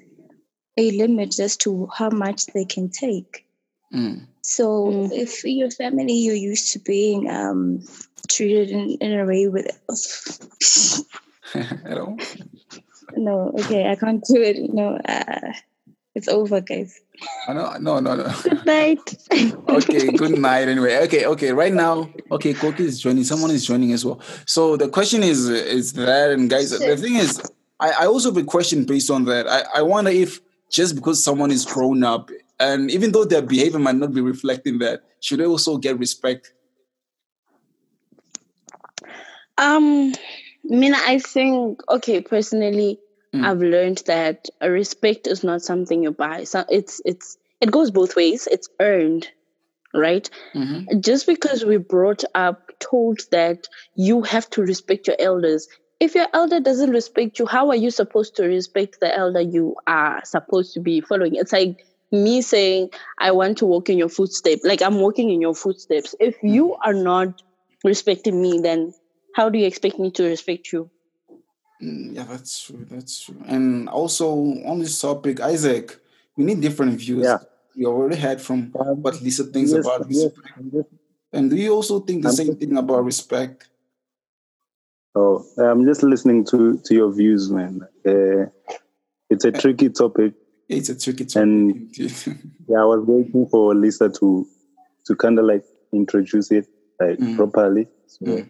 a 0.77 0.91
limit 0.91 1.38
as 1.38 1.58
to 1.58 1.89
how 1.93 2.10
much 2.10 2.46
they 2.46 2.63
can 2.63 2.89
take. 2.89 3.46
Mm. 3.93 4.25
So 4.41 4.86
Mm. 4.88 5.12
if 5.12 5.43
your 5.43 5.70
family 5.70 6.13
you're 6.13 6.43
used 6.51 6.72
to 6.72 6.79
being 6.79 7.29
um, 7.29 7.84
treated 8.29 8.70
in, 8.72 8.91
in 9.01 9.20
a 9.20 9.25
way 9.25 9.50
with 9.50 9.67
Hello. 11.84 12.15
no, 13.17 13.51
okay, 13.60 13.89
I 13.91 13.96
can't 13.98 14.24
do 14.24 14.41
it. 14.41 14.74
No, 14.74 14.96
uh, 15.03 15.51
it's 16.15 16.27
over, 16.27 16.62
guys. 16.62 17.00
I 17.48 17.53
know. 17.53 17.75
No, 17.80 18.00
no, 18.00 18.15
no. 18.15 18.34
Good 18.44 18.65
night. 18.65 19.15
okay, 19.70 20.12
good 20.12 20.38
night 20.38 20.68
anyway. 20.68 20.98
Okay, 21.03 21.25
okay. 21.25 21.51
Right 21.51 21.74
now, 21.74 22.10
okay, 22.32 22.53
Koki 22.53 22.86
is 22.86 23.00
joining. 23.00 23.24
Someone 23.24 23.51
is 23.51 23.65
joining 23.65 23.91
as 23.91 24.03
well. 24.03 24.20
So 24.46 24.77
the 24.77 24.89
question 24.89 25.24
is 25.24 25.48
is 25.50 25.94
that 25.94 26.32
and 26.32 26.50
guys, 26.50 26.72
the 26.72 26.98
thing 26.98 27.15
is, 27.15 27.41
I, 27.80 27.91
I 27.91 28.06
also 28.08 28.30
have 28.34 28.44
a 28.44 28.46
question 28.46 28.86
based 28.86 29.10
on 29.10 29.25
that. 29.25 29.48
I, 29.48 29.80
I 29.80 29.82
wonder 29.84 30.12
if 30.12 30.41
just 30.70 30.96
because 30.96 31.24
someone 31.24 31.51
is 31.51 31.65
grown 31.65 32.03
up 32.03 32.30
and 32.62 32.91
even 32.91 33.12
though 33.12 33.25
their 33.25 33.41
behavior 33.41 33.80
might 33.80 33.96
not 33.96 34.13
be 34.13 34.22
reflecting 34.22 34.77
that, 34.80 35.01
should 35.20 35.39
they 35.39 35.46
also 35.46 35.77
get 35.77 35.98
respect? 35.98 36.53
Um, 39.58 40.13
Mina, 40.63 40.98
I 41.00 41.18
think 41.18 41.82
okay. 41.89 42.22
Personally, 42.22 43.00
Mm. 43.33 43.45
I've 43.45 43.61
learned 43.61 44.03
that 44.07 44.47
respect 44.61 45.27
is 45.27 45.43
not 45.43 45.61
something 45.61 46.03
you 46.03 46.11
buy. 46.11 46.43
So 46.43 46.65
it's 46.69 47.01
it's 47.05 47.38
it 47.61 47.71
goes 47.71 47.91
both 47.91 48.15
ways. 48.15 48.47
It's 48.51 48.69
earned, 48.79 49.29
right? 49.93 50.29
Mm-hmm. 50.53 51.00
Just 51.00 51.27
because 51.27 51.63
we 51.63 51.77
brought 51.77 52.23
up 52.35 52.71
told 52.79 53.21
that 53.31 53.67
you 53.95 54.21
have 54.23 54.50
to 54.51 54.61
respect 54.61 55.07
your 55.07 55.15
elders. 55.19 55.67
If 56.00 56.15
your 56.15 56.27
elder 56.33 56.59
doesn't 56.59 56.89
respect 56.89 57.38
you, 57.38 57.45
how 57.45 57.69
are 57.69 57.75
you 57.75 57.91
supposed 57.91 58.35
to 58.38 58.45
respect 58.45 59.00
the 59.00 59.15
elder 59.15 59.41
you 59.41 59.75
are 59.85 60.25
supposed 60.25 60.73
to 60.73 60.79
be 60.79 61.00
following? 61.00 61.35
It's 61.35 61.53
like 61.53 61.85
me 62.11 62.41
saying, 62.41 62.89
I 63.19 63.31
want 63.31 63.59
to 63.59 63.65
walk 63.65 63.89
in 63.89 63.97
your 63.97 64.09
footsteps. 64.09 64.63
Like 64.63 64.81
I'm 64.81 65.00
walking 65.00 65.29
in 65.29 65.41
your 65.41 65.53
footsteps. 65.53 66.15
If 66.19 66.35
you 66.41 66.75
are 66.83 66.93
not 66.93 67.41
respecting 67.83 68.41
me, 68.41 68.59
then 68.61 68.93
how 69.35 69.50
do 69.50 69.59
you 69.59 69.67
expect 69.67 70.00
me 70.00 70.11
to 70.11 70.23
respect 70.23 70.73
you? 70.73 70.89
Mm, 71.81 72.13
yeah, 72.15 72.23
that's 72.25 72.63
true. 72.65 72.85
That's 72.89 73.21
true. 73.25 73.41
And 73.47 73.89
also 73.89 74.29
on 74.65 74.79
this 74.79 75.00
topic, 75.01 75.39
Isaac, 75.39 75.97
we 76.38 76.43
need 76.43 76.61
different 76.61 77.00
views. 77.00 77.23
Yeah. 77.25 77.39
We 77.75 77.85
already 77.85 78.17
heard 78.17 78.41
from 78.41 78.71
Um, 78.79 79.01
what 79.01 79.21
Lisa 79.21 79.45
thinks 79.45 79.71
yes, 79.71 79.85
about 79.85 80.07
respect. 80.07 80.38
yes. 80.73 80.85
And 81.33 81.50
do 81.50 81.55
you 81.55 81.73
also 81.73 82.00
think 82.01 82.23
the 82.23 82.29
I'm 82.29 82.35
same 82.35 82.55
thing 82.55 82.77
about 82.77 83.05
respect? 83.05 83.69
Oh, 85.15 85.45
I'm 85.57 85.85
just 85.85 86.03
listening 86.03 86.45
to 86.51 86.77
to 86.85 86.93
your 86.93 87.11
views, 87.11 87.50
man. 87.50 87.81
Uh, 88.05 88.45
it's 89.29 89.45
a 89.45 89.51
tricky 89.51 89.89
topic. 89.89 90.33
It's 90.69 90.89
a 90.89 90.95
tricky 90.97 91.25
topic. 91.25 91.41
And- 91.43 91.97
Yeah, 92.67 92.81
I 92.83 92.85
was 92.85 93.03
waiting 93.05 93.47
for 93.50 93.75
Lisa 93.75 94.09
to 94.09 94.47
to 95.05 95.15
kind 95.15 95.39
of 95.39 95.45
like 95.45 95.65
introduce 95.91 96.51
it 96.51 96.67
like 97.00 97.19
Mm. 97.19 97.35
properly. 97.35 97.88
So 98.07 98.25
Mm. 98.25 98.47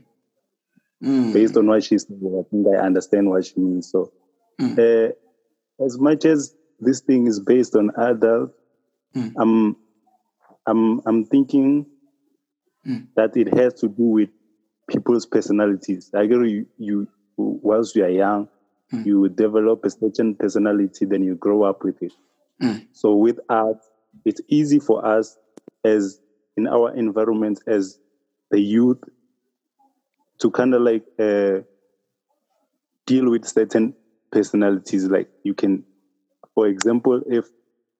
Mm. 1.03 1.34
based 1.34 1.58
on 1.58 1.67
what 1.67 1.84
she 1.84 1.98
said, 1.98 2.17
I 2.22 2.43
think 2.50 2.67
I 2.67 2.77
understand 2.86 3.29
what 3.29 3.46
she 3.46 3.60
means. 3.60 3.89
So, 3.91 4.12
Mm. 4.60 4.77
uh, 4.77 5.84
as 5.84 5.98
much 6.00 6.25
as 6.25 6.55
this 6.79 7.01
thing 7.01 7.25
is 7.27 7.39
based 7.39 7.75
on 7.75 7.91
adult, 7.98 8.53
Mm. 9.15 9.34
I'm 9.38 9.75
I'm 10.67 11.01
I'm 11.05 11.25
thinking 11.25 11.86
Mm. 12.88 13.08
that 13.15 13.36
it 13.38 13.53
has 13.53 13.74
to 13.81 13.88
do 13.88 14.03
with 14.03 14.29
people's 14.88 15.25
personalities. 15.25 16.10
I 16.13 16.24
agree. 16.24 16.51
You, 16.51 16.67
you 16.77 17.08
whilst 17.38 17.96
you 17.96 18.03
are 18.03 18.10
young, 18.10 18.48
Mm. 18.93 19.05
you 19.05 19.29
develop 19.29 19.84
a 19.86 19.89
certain 19.89 20.36
personality, 20.36 21.05
then 21.05 21.24
you 21.24 21.36
grow 21.36 21.63
up 21.63 21.84
with 21.84 22.01
it. 22.03 22.13
Mm. 22.62 22.88
So 22.91 23.15
with 23.15 23.39
art, 23.50 23.77
it's 24.25 24.41
easy 24.50 24.79
for 24.79 25.03
us 25.05 25.38
as 25.84 26.20
in 26.58 26.67
our 26.67 26.93
environment 26.93 27.62
as 27.67 27.98
the 28.51 28.60
youth 28.60 29.01
to 30.41 30.51
kind 30.51 30.74
of 30.74 30.81
like 30.81 31.03
uh, 31.19 31.60
deal 33.05 33.29
with 33.29 33.45
certain 33.45 33.95
personalities. 34.31 35.05
Like 35.07 35.29
you 35.43 35.53
can, 35.53 35.86
for 36.55 36.67
example, 36.67 37.21
if 37.27 37.45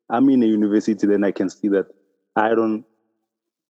I'm 0.10 0.30
in 0.30 0.44
a 0.44 0.48
university, 0.48 1.08
then 1.08 1.24
I 1.24 1.32
can 1.32 1.50
see 1.50 1.68
that 1.70 1.86
I 2.36 2.50
don't, 2.50 2.86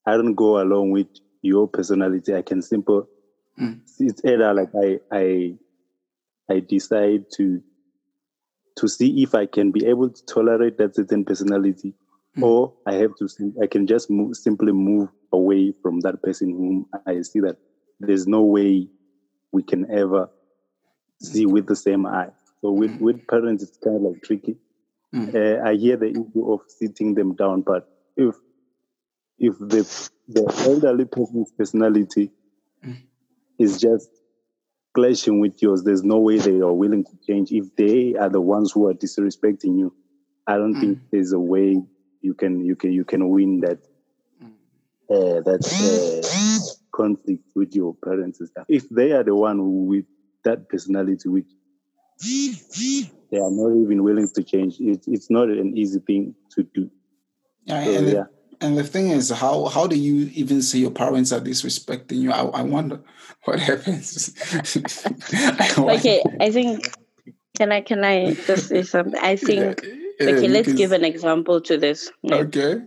I 0.06 0.12
don't 0.16 0.34
go 0.34 0.60
along 0.60 0.90
with 0.90 1.08
your 1.42 1.68
personality. 1.68 2.34
I 2.34 2.42
can 2.42 2.62
simple. 2.62 3.08
Mm. 3.60 3.80
It's 3.98 4.24
either 4.24 4.54
like 4.54 4.70
I, 4.74 4.98
I, 5.12 5.54
I 6.50 6.60
decide 6.60 7.24
to, 7.36 7.62
to 8.76 8.88
see 8.88 9.22
if 9.22 9.34
I 9.34 9.46
can 9.46 9.70
be 9.70 9.86
able 9.86 10.10
to 10.10 10.22
tolerate 10.26 10.78
that 10.78 10.94
certain 10.96 11.24
personality, 11.24 11.94
Mm. 12.34 12.44
or 12.44 12.72
I 12.86 12.94
have 12.94 13.14
to. 13.18 13.28
I 13.62 13.66
can 13.66 13.86
just 13.86 14.08
move, 14.10 14.34
simply 14.36 14.72
move 14.72 15.10
away 15.32 15.74
from 15.82 16.00
that 16.00 16.22
person 16.22 16.48
whom 16.50 16.86
I 17.06 17.20
see 17.20 17.40
that 17.40 17.58
there's 18.06 18.26
no 18.26 18.42
way 18.42 18.88
we 19.52 19.62
can 19.62 19.90
ever 19.90 20.28
see 21.20 21.46
with 21.46 21.66
the 21.66 21.76
same 21.76 22.06
eye. 22.06 22.28
So 22.60 22.70
with, 22.72 22.92
with 23.00 23.26
parents, 23.26 23.62
it's 23.62 23.76
kind 23.78 23.96
of 23.96 24.02
like 24.02 24.22
tricky. 24.22 24.56
Mm. 25.14 25.34
Uh, 25.34 25.68
I 25.68 25.74
hear 25.74 25.96
the 25.96 26.10
issue 26.10 26.52
of 26.52 26.60
sitting 26.68 27.14
them 27.14 27.34
down, 27.34 27.62
but 27.62 27.88
if 28.16 28.34
if 29.38 29.58
the 29.58 29.82
the 30.28 30.44
elderly 30.66 31.04
person's 31.04 31.52
personality 31.52 32.30
Mm. 32.84 32.96
is 33.58 33.80
just 33.80 34.08
clashing 34.94 35.40
with 35.40 35.60
yours, 35.62 35.84
there's 35.84 36.02
no 36.02 36.18
way 36.18 36.38
they 36.38 36.60
are 36.60 36.72
willing 36.72 37.04
to 37.04 37.12
change. 37.26 37.52
If 37.52 37.74
they 37.76 38.14
are 38.14 38.28
the 38.28 38.40
ones 38.40 38.72
who 38.72 38.88
are 38.88 38.94
disrespecting 38.94 39.78
you, 39.78 39.94
I 40.46 40.56
don't 40.56 40.74
think 40.80 40.98
Mm. 40.98 41.02
there's 41.12 41.32
a 41.32 41.38
way 41.40 41.80
you 42.20 42.34
can 42.34 42.64
you 42.64 42.76
can 42.76 42.92
you 42.92 43.04
can 43.04 43.28
win 43.28 43.60
that 43.60 43.78
Mm. 44.42 44.52
uh, 45.10 45.40
that 45.42 45.62
uh, 45.64 46.51
conflict 46.92 47.44
with 47.54 47.74
your 47.74 47.94
parents 48.04 48.40
and 48.40 48.48
stuff. 48.48 48.66
If 48.68 48.88
they 48.90 49.12
are 49.12 49.24
the 49.24 49.34
one 49.34 49.58
who 49.58 49.84
with 49.84 50.04
that 50.44 50.68
personality, 50.68 51.28
which 51.28 51.48
they 53.30 53.38
are 53.38 53.50
not 53.50 53.76
even 53.82 54.02
willing 54.02 54.28
to 54.34 54.42
change, 54.42 54.76
it, 54.80 55.04
it's 55.06 55.30
not 55.30 55.48
an 55.48 55.76
easy 55.76 56.00
thing 56.00 56.34
to 56.54 56.62
do. 56.74 56.90
Yeah, 57.64 57.84
So, 57.84 57.94
and, 57.96 58.06
the, 58.06 58.12
yeah. 58.12 58.24
and 58.60 58.78
the 58.78 58.84
thing 58.84 59.10
is, 59.10 59.30
how 59.30 59.66
how 59.66 59.86
do 59.86 59.96
you 59.96 60.30
even 60.34 60.62
say 60.62 60.78
your 60.78 60.90
parents 60.90 61.32
are 61.32 61.40
disrespecting 61.40 62.18
you? 62.18 62.32
I, 62.32 62.42
I 62.44 62.62
wonder 62.62 63.00
what 63.44 63.60
happens. 63.60 64.34
I 65.32 65.72
wonder. 65.76 65.92
Okay, 65.94 66.22
I 66.40 66.50
think 66.50 66.86
can 67.56 67.72
I 67.72 67.80
can 67.80 68.04
I 68.04 68.34
just 68.34 68.68
say 68.68 68.82
something? 68.82 69.18
I 69.20 69.36
think 69.36 69.82
Yeah, 70.20 70.28
okay, 70.28 70.48
let's 70.48 70.72
give 70.72 70.92
an 70.92 71.04
example 71.04 71.60
to 71.62 71.76
this. 71.76 72.10
Yeah. 72.22 72.36
Okay. 72.36 72.82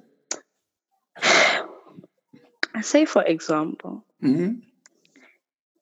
Say 2.82 3.06
for 3.06 3.24
example, 3.24 4.04
hmm 4.22 4.60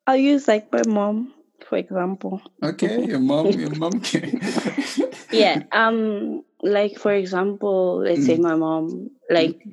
I'll 0.05 0.17
use 0.17 0.47
like 0.47 0.71
my 0.71 0.83
mom, 0.85 1.33
for 1.65 1.77
example. 1.77 2.41
Okay. 2.62 3.05
Your 3.05 3.19
mom. 3.19 3.47
Your 3.47 3.73
mom. 3.75 4.01
Can... 4.01 4.39
Yeah. 5.31 5.63
Um. 5.71 6.43
Like 6.62 6.97
for 7.00 7.13
example, 7.13 8.03
let's 8.03 8.25
say 8.25 8.38
Mm. 8.38 8.41
my 8.43 8.55
mom. 8.55 9.09
Like 9.29 9.63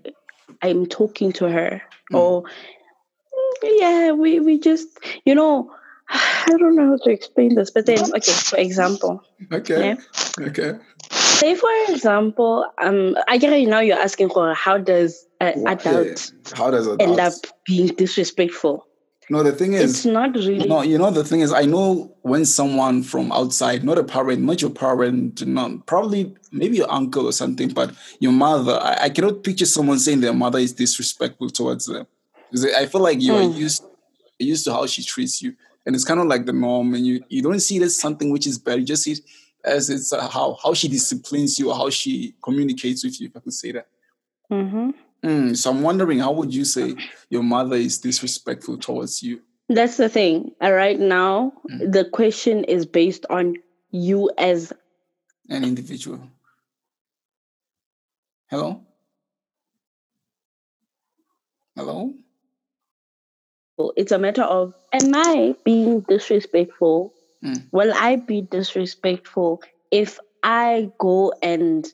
I'm 0.62 0.86
talking 0.86 1.32
to 1.34 1.48
her, 1.50 1.82
Mm. 2.12 2.18
or 2.18 2.42
"Mm, 2.42 3.68
yeah, 3.78 4.12
we 4.12 4.40
we 4.40 4.58
just 4.58 4.88
you 5.24 5.34
know. 5.34 5.70
I 6.46 6.56
don't 6.58 6.74
know 6.74 6.90
how 6.90 6.96
to 7.04 7.10
explain 7.10 7.54
this, 7.54 7.70
but 7.70 7.86
then 7.86 7.98
okay. 8.02 8.32
For 8.32 8.58
example, 8.58 9.22
Okay. 9.52 9.78
Yeah. 9.80 9.96
Okay. 10.46 10.78
Say 11.40 11.54
for 11.56 11.70
example, 11.88 12.66
um, 12.82 13.16
I 13.28 13.38
get 13.38 13.52
it 13.52 13.66
now. 13.68 13.80
You're 13.80 13.98
asking 13.98 14.30
for 14.30 14.54
how 14.54 14.78
does 14.78 15.26
an 15.40 15.66
adult 15.66 16.32
yeah. 16.44 16.54
How 16.56 16.70
does 16.70 16.86
it 16.86 17.00
end 17.00 17.18
up 17.18 17.32
being 17.66 17.88
disrespectful? 17.88 18.86
No, 19.30 19.44
the 19.44 19.52
thing 19.52 19.74
is, 19.74 19.90
It's 19.90 20.04
not 20.04 20.34
really. 20.34 20.66
no, 20.68 20.82
you 20.82 20.98
know, 20.98 21.10
the 21.12 21.22
thing 21.22 21.40
is, 21.40 21.52
I 21.52 21.62
know 21.64 22.12
when 22.22 22.44
someone 22.44 23.04
from 23.04 23.30
outside, 23.30 23.84
not 23.84 23.96
a 23.96 24.02
parent, 24.02 24.42
not 24.42 24.60
your 24.60 24.72
parent, 24.72 25.46
not 25.46 25.86
probably 25.86 26.34
maybe 26.50 26.78
your 26.78 26.90
uncle 26.90 27.26
or 27.26 27.32
something, 27.32 27.68
but 27.68 27.94
your 28.18 28.32
mother, 28.32 28.72
I, 28.82 29.04
I 29.04 29.08
cannot 29.10 29.44
picture 29.44 29.66
someone 29.66 30.00
saying 30.00 30.20
their 30.20 30.32
mother 30.34 30.58
is 30.58 30.72
disrespectful 30.72 31.50
towards 31.50 31.86
them. 31.86 32.06
'Cause 32.50 32.66
I 32.76 32.86
feel 32.86 33.00
like 33.00 33.20
you 33.22 33.36
are 33.36 33.42
Mm. 33.42 33.56
used 33.56 33.82
used 34.40 34.64
to 34.64 34.72
how 34.72 34.86
she 34.86 35.02
treats 35.04 35.40
you, 35.42 35.54
and 35.86 35.94
it's 35.94 36.04
kind 36.04 36.18
of 36.18 36.26
like 36.26 36.46
the 36.46 36.52
norm, 36.52 36.94
and 36.94 37.06
you 37.06 37.22
you 37.28 37.42
don't 37.42 37.60
see 37.60 37.76
it 37.76 37.82
as 37.82 37.96
something 37.96 38.32
which 38.32 38.46
is 38.48 38.58
bad. 38.58 38.80
You 38.80 38.86
just 38.86 39.04
see 39.04 39.14
as 39.64 39.90
it's 39.90 40.12
uh, 40.12 40.28
how 40.28 40.56
how 40.62 40.74
she 40.74 40.88
disciplines 40.88 41.58
you, 41.58 41.72
how 41.72 41.90
she 41.90 42.34
communicates 42.42 43.04
with 43.04 43.20
you. 43.20 43.28
If 43.28 43.36
I 43.36 43.40
could 43.40 43.52
say 43.54 43.72
that. 43.72 43.86
Mm-hmm. 44.50 44.90
Mm, 45.22 45.56
so 45.56 45.70
I'm 45.70 45.82
wondering, 45.82 46.18
how 46.20 46.32
would 46.32 46.52
you 46.54 46.64
say 46.64 46.96
your 47.28 47.42
mother 47.42 47.76
is 47.76 47.98
disrespectful 47.98 48.78
towards 48.78 49.22
you? 49.22 49.40
That's 49.68 49.96
the 49.98 50.08
thing. 50.08 50.52
Uh, 50.62 50.72
Right 50.72 50.98
now, 50.98 51.52
Mm. 51.70 51.92
the 51.92 52.04
question 52.06 52.64
is 52.64 52.86
based 52.86 53.26
on 53.30 53.56
you 53.90 54.30
as 54.38 54.72
An 55.48 55.64
individual. 55.64 56.20
Hello? 58.50 58.80
Hello? 61.76 62.12
it's 63.96 64.12
a 64.12 64.18
matter 64.18 64.42
of 64.42 64.74
am 64.92 65.14
I 65.14 65.54
being 65.64 66.00
disrespectful? 66.00 67.14
Mm. 67.44 67.68
Will 67.72 67.92
I 67.94 68.16
be 68.16 68.42
disrespectful 68.42 69.62
if 69.90 70.18
I 70.42 70.90
go 70.98 71.32
and 71.42 71.86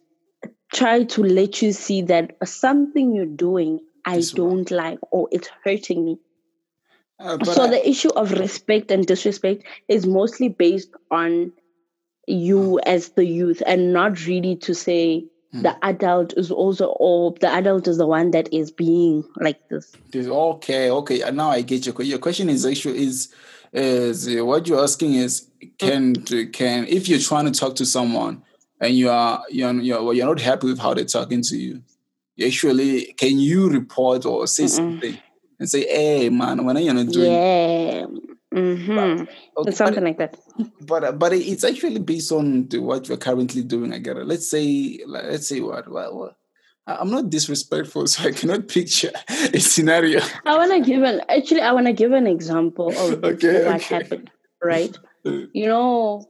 try 0.72 1.04
to 1.04 1.22
let 1.22 1.62
you 1.62 1.72
see 1.72 2.02
that 2.02 2.36
something 2.44 3.14
you're 3.14 3.26
doing 3.26 3.80
I 4.04 4.22
don't 4.34 4.70
like 4.70 4.98
or 5.10 5.28
it's 5.32 5.48
hurting 5.64 6.04
me? 6.04 6.18
Uh, 7.18 7.42
so 7.44 7.64
I- 7.64 7.70
the 7.70 7.88
issue 7.88 8.10
of 8.10 8.32
respect 8.32 8.90
and 8.90 9.06
disrespect 9.06 9.64
is 9.88 10.06
mostly 10.06 10.48
based 10.48 10.90
on 11.10 11.52
you 12.26 12.80
as 12.80 13.10
the 13.10 13.24
youth 13.24 13.62
and 13.66 13.92
not 13.92 14.26
really 14.26 14.56
to 14.56 14.74
say 14.74 15.24
Hmm. 15.52 15.62
the 15.62 15.84
adult 15.84 16.36
is 16.36 16.50
also 16.50 16.86
or 16.98 17.32
the 17.40 17.48
adult 17.48 17.86
is 17.86 17.98
the 17.98 18.06
one 18.06 18.32
that 18.32 18.52
is 18.52 18.72
being 18.72 19.22
like 19.40 19.60
this 19.68 19.92
Okay, 20.12 20.90
okay. 20.90 21.22
uh, 21.22 21.30
Now 21.30 21.50
I 21.50 21.62
get 21.62 21.86
your 21.86 22.02
your 22.02 22.18
question. 22.18 22.48
Is 22.50 22.66
actually 22.66 22.98
is 23.04 23.28
is 23.76 24.28
what 24.42 24.66
you're 24.66 24.82
asking 24.82 25.14
is 25.14 25.48
can 25.78 26.14
can 26.52 26.86
if 26.86 27.08
you're 27.08 27.18
trying 27.18 27.50
to 27.50 27.58
talk 27.58 27.76
to 27.76 27.84
someone 27.84 28.42
and 28.80 28.94
you 28.96 29.10
are 29.10 29.42
you're 29.50 29.72
you're, 29.74 30.02
well, 30.02 30.14
you're 30.14 30.26
not 30.26 30.40
happy 30.40 30.66
with 30.66 30.78
how 30.78 30.94
they're 30.94 31.04
talking 31.04 31.42
to 31.42 31.56
you, 31.56 31.82
you 32.36 32.46
actually 32.46 33.12
can 33.18 33.38
you 33.38 33.68
report 33.68 34.24
or 34.24 34.46
say 34.46 34.64
Mm-mm. 34.64 34.70
something 34.70 35.18
and 35.58 35.68
say, 35.68 35.82
"Hey, 35.86 36.28
man, 36.30 36.64
when 36.64 36.76
are 36.76 36.80
you 36.80 36.92
not 36.92 37.08
doing?" 37.08 37.32
yeah 37.32 38.06
hmm 38.52 39.24
Okay, 39.58 39.70
something 39.72 40.04
like 40.04 40.18
that 40.18 40.38
but 40.86 41.18
but 41.18 41.32
it's 41.34 41.64
actually 41.64 41.98
based 41.98 42.32
on 42.32 42.68
the, 42.68 42.78
what 42.78 43.08
you're 43.08 43.18
currently 43.18 43.62
doing. 43.62 43.92
I 43.92 43.98
get 43.98 44.16
it. 44.16 44.26
Let's 44.26 44.48
say 44.50 45.00
let's 45.06 45.48
say 45.48 45.60
what 45.60 45.88
what 45.90 46.06
I- 46.06 46.34
I'm 46.86 47.10
not 47.10 47.30
disrespectful, 47.30 48.06
so 48.06 48.28
I 48.28 48.32
cannot 48.32 48.68
picture 48.76 49.10
a 49.28 49.58
scenario. 49.58 50.20
i 50.46 50.56
want 50.56 50.70
to 50.72 50.80
give 50.80 51.02
an 51.02 51.20
actually 51.28 51.60
i 51.60 51.72
want 51.72 51.86
to 51.86 51.92
give 51.92 52.12
an 52.12 52.26
example 52.26 52.88
of 52.88 53.24
Okay, 53.30 53.64
what 53.66 53.82
okay. 53.82 53.94
happened 53.96 54.30
right 54.62 54.96
you 55.52 55.66
know 55.66 56.24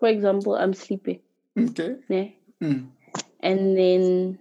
for 0.00 0.08
example 0.08 0.56
i'm 0.56 0.74
sleeping 0.74 1.20
Okay. 1.58 1.96
yeah? 2.08 2.28
Mm. 2.62 2.88
and 3.40 3.76
then 3.78 4.38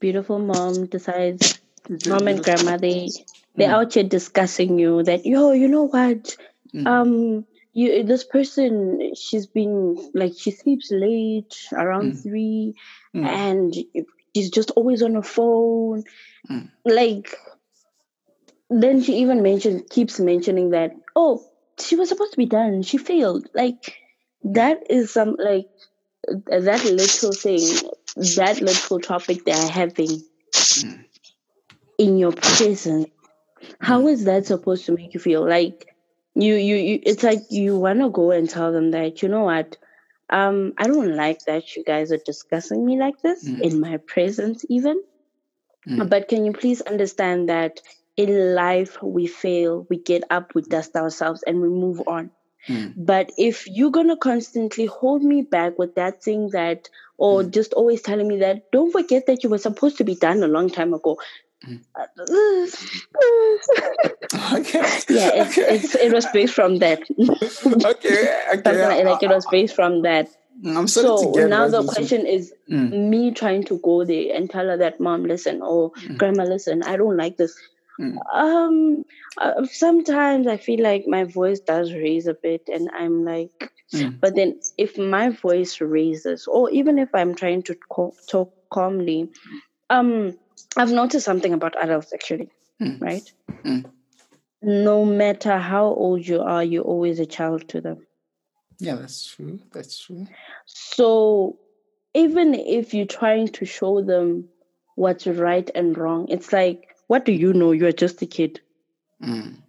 beautiful 0.00 0.38
mom 0.38 0.86
decides 0.86 1.60
Okay, 1.90 2.10
mom 2.10 2.26
and 2.28 2.42
grandma 2.42 2.76
they 2.76 3.08
they're 3.56 3.68
Mm. 3.70 3.78
out 3.78 3.94
here 3.94 4.04
discussing 4.04 4.78
you 4.78 5.02
that 5.04 5.24
yo 5.26 5.52
you 5.52 5.68
know 5.68 5.84
what 5.86 6.36
Mm. 6.74 6.86
um 6.86 7.12
you 7.72 8.02
this 8.04 8.24
person 8.24 9.14
she's 9.14 9.46
been 9.46 9.98
like 10.14 10.32
she 10.38 10.50
sleeps 10.50 10.90
late 10.90 11.54
around 11.72 12.12
Mm. 12.14 12.22
three 12.22 12.74
Mm. 13.14 13.26
and 13.26 13.70
she's 14.34 14.50
just 14.50 14.70
always 14.72 15.02
on 15.02 15.14
her 15.14 15.22
phone. 15.22 16.04
Mm. 16.50 16.70
like 16.84 17.36
then 18.70 19.02
she 19.02 19.16
even 19.18 19.42
mentions 19.42 19.82
keeps 19.90 20.18
mentioning 20.20 20.70
that 20.70 20.92
oh 21.16 21.44
she 21.78 21.96
was 21.96 22.08
supposed 22.08 22.32
to 22.32 22.36
be 22.38 22.46
done. 22.46 22.82
She 22.82 22.98
failed. 22.98 23.48
Like 23.54 23.96
that 24.44 24.90
is 24.90 25.12
some 25.12 25.36
like 25.38 25.66
that 26.46 26.84
little 26.84 27.32
thing 27.32 27.90
that 28.36 28.60
little 28.60 29.00
topic 29.00 29.44
they're 29.44 29.68
having 29.70 30.22
Mm. 30.52 31.04
in 31.98 32.18
your 32.18 32.32
presence. 32.32 33.06
How 33.80 34.08
is 34.08 34.24
that 34.24 34.46
supposed 34.46 34.86
to 34.86 34.92
make 34.92 35.14
you 35.14 35.20
feel? 35.20 35.46
Like 35.48 35.94
you 36.34 36.54
you, 36.54 36.76
you 36.76 37.00
it's 37.02 37.22
like 37.22 37.40
you 37.50 37.76
want 37.78 38.00
to 38.00 38.10
go 38.10 38.30
and 38.30 38.48
tell 38.48 38.72
them 38.72 38.90
that 38.92 39.22
you 39.22 39.28
know 39.28 39.44
what 39.44 39.76
um 40.30 40.72
i 40.78 40.86
don't 40.86 41.16
like 41.16 41.44
that 41.46 41.76
you 41.76 41.84
guys 41.84 42.12
are 42.12 42.22
discussing 42.24 42.84
me 42.84 42.98
like 42.98 43.20
this 43.22 43.48
Mm. 43.48 43.60
in 43.62 43.80
my 43.80 43.96
presence 43.98 44.64
even 44.68 45.02
Mm. 45.88 46.08
but 46.08 46.28
can 46.28 46.44
you 46.44 46.52
please 46.52 46.80
understand 46.82 47.48
that 47.48 47.80
in 48.16 48.54
life 48.54 49.02
we 49.02 49.26
fail 49.26 49.86
we 49.90 49.98
get 49.98 50.24
up 50.30 50.54
we 50.54 50.62
dust 50.62 50.96
ourselves 50.96 51.42
and 51.46 51.60
we 51.60 51.68
move 51.68 52.02
on 52.06 52.30
Mm. 52.68 52.92
but 52.96 53.30
if 53.38 53.66
you're 53.68 53.90
gonna 53.90 54.16
constantly 54.16 54.86
hold 54.86 55.22
me 55.22 55.42
back 55.42 55.78
with 55.78 55.94
that 55.94 56.22
thing 56.22 56.48
that 56.50 56.88
or 57.18 57.42
Mm. 57.42 57.50
just 57.52 57.72
always 57.74 58.02
telling 58.02 58.28
me 58.28 58.38
that 58.38 58.70
don't 58.72 58.92
forget 58.92 59.26
that 59.26 59.42
you 59.44 59.50
were 59.50 59.58
supposed 59.66 59.98
to 59.98 60.04
be 60.04 60.14
done 60.14 60.42
a 60.42 60.48
long 60.48 60.68
time 60.68 60.94
ago 60.94 61.16
Mm. 61.18 61.49
Okay. 64.52 64.78
yeah 65.08 65.30
it's, 65.42 65.58
okay. 65.58 65.74
it's 65.74 65.94
it 65.94 66.12
was 66.12 66.26
based 66.32 66.54
from 66.54 66.78
that 66.78 67.00
okay. 67.84 68.42
Okay. 68.54 68.86
like, 68.86 69.04
like 69.04 69.22
it 69.22 69.28
was 69.30 69.46
based 69.50 69.74
from 69.74 70.02
that 70.02 70.28
I'm 70.64 70.86
so 70.88 71.32
now 71.48 71.68
the 71.68 71.82
question 71.84 72.26
is 72.26 72.52
Mm. 72.70 73.08
me 73.10 73.32
trying 73.32 73.64
to 73.64 73.78
go 73.78 74.04
there 74.04 74.32
and 74.36 74.48
tell 74.48 74.66
her 74.68 74.76
that 74.76 75.00
mom 75.00 75.24
listen 75.24 75.60
or 75.60 75.90
Mm. 75.90 76.18
grandma 76.18 76.44
listen 76.44 76.82
i 76.84 76.96
don't 76.96 77.16
like 77.16 77.36
this 77.36 77.54
Mm. 77.98 78.16
um 78.32 79.04
uh, 79.38 79.66
sometimes 79.66 80.46
i 80.46 80.56
feel 80.56 80.80
like 80.82 81.04
my 81.06 81.24
voice 81.24 81.60
does 81.60 81.92
raise 81.92 82.26
a 82.28 82.34
bit 82.34 82.62
and 82.72 82.88
i'm 82.96 83.24
like 83.24 83.50
Mm. 83.92 84.20
but 84.20 84.36
then 84.36 84.60
if 84.78 84.96
my 84.98 85.30
voice 85.30 85.80
raises 85.80 86.46
or 86.46 86.70
even 86.70 86.96
if 86.98 87.08
i'm 87.12 87.34
trying 87.34 87.62
to 87.64 87.74
co- 87.90 88.14
talk 88.28 88.52
calmly 88.70 89.28
um 89.90 90.38
i've 90.76 90.90
noticed 90.92 91.24
something 91.24 91.52
about 91.52 91.74
adults 91.82 92.12
actually 92.12 92.48
Mm. 92.80 93.00
right 93.00 93.32
Mm. 93.64 93.90
no 94.62 95.04
matter 95.04 95.58
how 95.58 95.86
old 95.86 96.26
you 96.26 96.40
are 96.40 96.64
you're 96.64 96.84
always 96.84 97.20
a 97.20 97.26
child 97.26 97.68
to 97.68 97.80
them 97.80 98.06
Yeah, 98.82 98.96
that's 98.96 99.26
true. 99.26 99.60
That's 99.74 99.98
true. 100.02 100.26
So 100.64 101.58
even 102.14 102.54
if 102.54 102.94
you're 102.94 103.04
trying 103.20 103.48
to 103.58 103.66
show 103.66 104.00
them 104.02 104.48
what's 104.94 105.26
right 105.26 105.68
and 105.74 105.98
wrong, 105.98 106.28
it's 106.30 106.50
like, 106.52 106.96
what 107.08 107.26
do 107.26 107.32
you 107.32 107.52
know? 107.52 107.72
You're 107.72 107.92
just 108.04 108.22
a 108.22 108.26
kid. 108.26 108.60
Mm. 109.22 109.60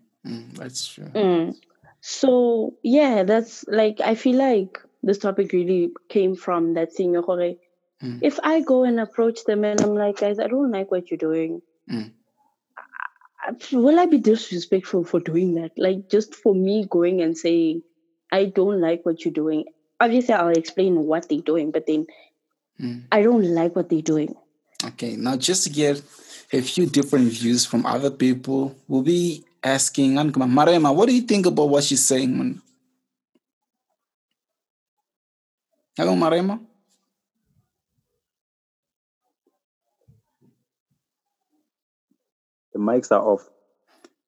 That's 0.56 0.88
true. 0.88 1.12
Mm. 1.14 1.56
So 2.00 2.76
yeah, 2.84 3.24
that's 3.24 3.66
like 3.68 4.00
I 4.00 4.16
feel 4.16 4.38
like 4.38 4.80
this 5.04 5.18
topic 5.18 5.52
really 5.52 5.92
came 6.08 6.36
from 6.36 6.74
that 6.76 6.94
thing. 6.94 7.18
Mm. 8.02 8.20
If 8.22 8.40
I 8.44 8.62
go 8.62 8.84
and 8.84 9.00
approach 9.00 9.44
them 9.46 9.64
and 9.64 9.82
I'm 9.82 9.96
like, 9.96 10.20
guys, 10.20 10.40
I 10.40 10.48
don't 10.48 10.72
like 10.72 10.92
what 10.92 11.10
you're 11.12 11.18
doing. 11.18 11.62
Mm. 11.90 12.12
Will 13.72 14.00
I 14.00 14.06
be 14.06 14.20
disrespectful 14.20 15.04
for 15.04 15.20
doing 15.20 15.56
that? 15.56 15.72
Like 15.78 16.10
just 16.10 16.36
for 16.36 16.54
me 16.54 16.86
going 16.90 17.22
and 17.22 17.38
saying, 17.38 17.84
I 18.32 18.46
don't 18.46 18.80
like 18.80 19.06
what 19.06 19.26
you're 19.26 19.34
doing. 19.34 19.66
Obviously, 20.00 20.34
I'll 20.34 20.50
explain 20.50 20.96
what 20.96 21.30
they're 21.30 21.42
doing, 21.42 21.72
but 21.72 21.86
then 21.86 22.08
Mm. 22.82 23.04
I 23.12 23.22
don't 23.22 23.46
like 23.54 23.76
what 23.76 23.90
they're 23.90 24.02
doing. 24.02 24.36
Okay, 24.84 25.16
now 25.16 25.38
just 25.38 25.64
to 25.66 25.70
get 25.70 26.02
a 26.52 26.62
few 26.62 26.88
different 26.88 27.30
views 27.30 27.66
from 27.66 27.86
other 27.86 28.10
people, 28.10 28.76
we'll 28.88 29.04
be 29.04 29.46
asking 29.64 30.14
Ankama, 30.14 30.50
Marema, 30.50 30.94
what 30.94 31.08
do 31.08 31.14
you 31.14 31.22
think 31.22 31.46
about 31.46 31.70
what 31.70 31.84
she's 31.84 32.04
saying? 32.04 32.60
Hello, 35.96 36.16
Marema. 36.16 36.60
The 42.74 42.80
mics 42.80 43.12
are 43.12 43.22
off. 43.22 43.50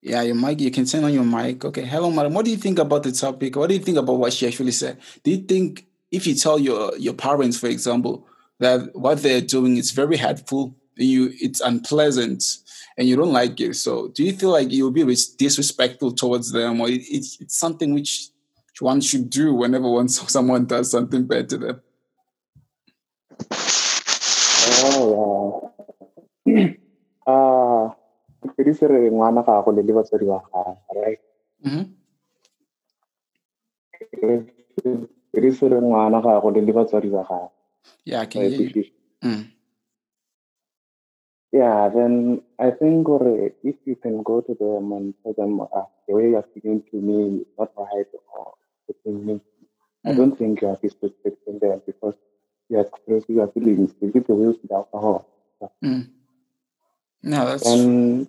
Yeah, 0.02 0.22
your 0.22 0.36
mic, 0.36 0.60
you 0.60 0.70
can 0.70 0.86
turn 0.86 1.06
on 1.06 1.14
your 1.14 1.24
mic. 1.24 1.64
Okay, 1.64 1.86
hello, 1.86 2.12
madam. 2.12 2.34
What 2.34 2.44
do 2.44 2.52
you 2.52 2.58
think 2.58 2.78
about 2.78 3.04
the 3.04 3.12
topic? 3.14 3.56
What 3.56 3.68
do 3.68 3.76
you 3.76 3.80
think 3.80 3.98
about 3.98 4.20
what 4.20 4.34
she 4.34 4.46
actually 4.46 4.74
said? 4.74 4.98
Do 5.24 5.32
you 5.32 5.38
think 5.38 5.86
if 6.12 6.28
you 6.28 6.36
tell 6.36 6.60
your 6.60 6.96
your 6.98 7.14
parents, 7.14 7.58
for 7.58 7.68
example, 7.68 8.28
that 8.60 8.94
what 8.96 9.22
they're 9.22 9.42
doing 9.42 9.78
is 9.78 9.92
very 9.92 10.18
hurtful, 10.18 10.76
you 10.98 11.32
it's 11.40 11.62
unpleasant, 11.62 12.44
and 12.98 13.08
you 13.08 13.16
don't 13.16 13.32
like 13.32 13.60
it, 13.62 13.76
so 13.76 14.10
do 14.10 14.24
you 14.24 14.34
feel 14.34 14.52
like 14.52 14.72
you'll 14.72 14.92
be 14.92 15.04
disrespectful 15.38 16.12
towards 16.12 16.52
them, 16.52 16.82
or 16.82 16.90
it, 16.90 17.02
it's 17.10 17.40
it's 17.40 17.58
something 17.58 17.94
which 17.94 18.30
one 18.80 19.00
should 19.00 19.30
do 19.30 19.54
whenever 19.54 19.90
one, 19.90 20.10
someone 20.10 20.66
does 20.66 20.92
something 20.92 21.26
bad 21.26 21.48
to 21.50 21.58
them? 21.58 21.82
Oh, 24.86 25.72
wow. 26.46 26.74
Ah, 27.26 27.96
pwede 28.56 28.74
sir 28.76 28.92
ngwana 29.12 29.42
ako 29.48 29.72
le 29.72 29.82
le 29.82 29.94
batswadi 29.94 30.26
ba 30.26 30.40
gago, 30.52 30.78
right? 30.96 31.20
hmm 31.64 31.84
Pwede 35.32 35.50
sir 35.56 35.72
ngwana 35.82 36.18
ako 36.20 36.52
le 36.52 36.62
le 36.62 36.74
batswadi 36.74 37.10
ba 37.10 37.24
gago. 37.24 37.52
Yeah, 38.06 38.22
I 38.22 38.26
can 38.26 38.42
Right, 38.42 38.52
hear 38.52 38.70
you. 38.76 38.86
Mm. 39.24 39.44
Yeah, 41.52 41.90
then 41.90 42.42
I 42.60 42.72
think 42.72 43.08
or 43.10 43.52
if 43.64 43.76
you 43.86 43.96
can 43.96 44.24
go 44.24 44.42
to 44.42 44.54
them 44.56 44.92
and 44.92 45.14
tell 45.24 45.34
them 45.34 45.62
uh, 45.62 45.86
the 46.08 46.14
way 46.16 46.30
you're 46.32 46.46
speaking 46.50 46.82
to 46.92 46.98
me 46.98 47.42
is 47.42 47.48
not 47.60 47.72
right 47.78 48.08
or 48.36 48.54
putting 48.88 49.26
me, 49.26 49.42
I 50.06 50.12
Mm. 50.12 50.18
don't 50.18 50.36
think 50.38 50.62
you 50.62 50.68
are 50.70 50.78
disrespecting 50.78 51.60
them 51.62 51.82
because 51.86 52.16
you 52.70 52.78
are 52.80 52.82
expressing 52.88 53.36
your 53.36 53.48
feelings. 53.54 53.94
You 54.02 54.12
give 54.12 54.28
the 54.28 54.36
will 54.36 54.54
to 54.56 54.68
the 54.68 54.76
alcohol. 54.76 55.28
Mm. 55.84 56.08
No, 57.24 57.46
that's. 57.46 57.66
And 57.70 58.28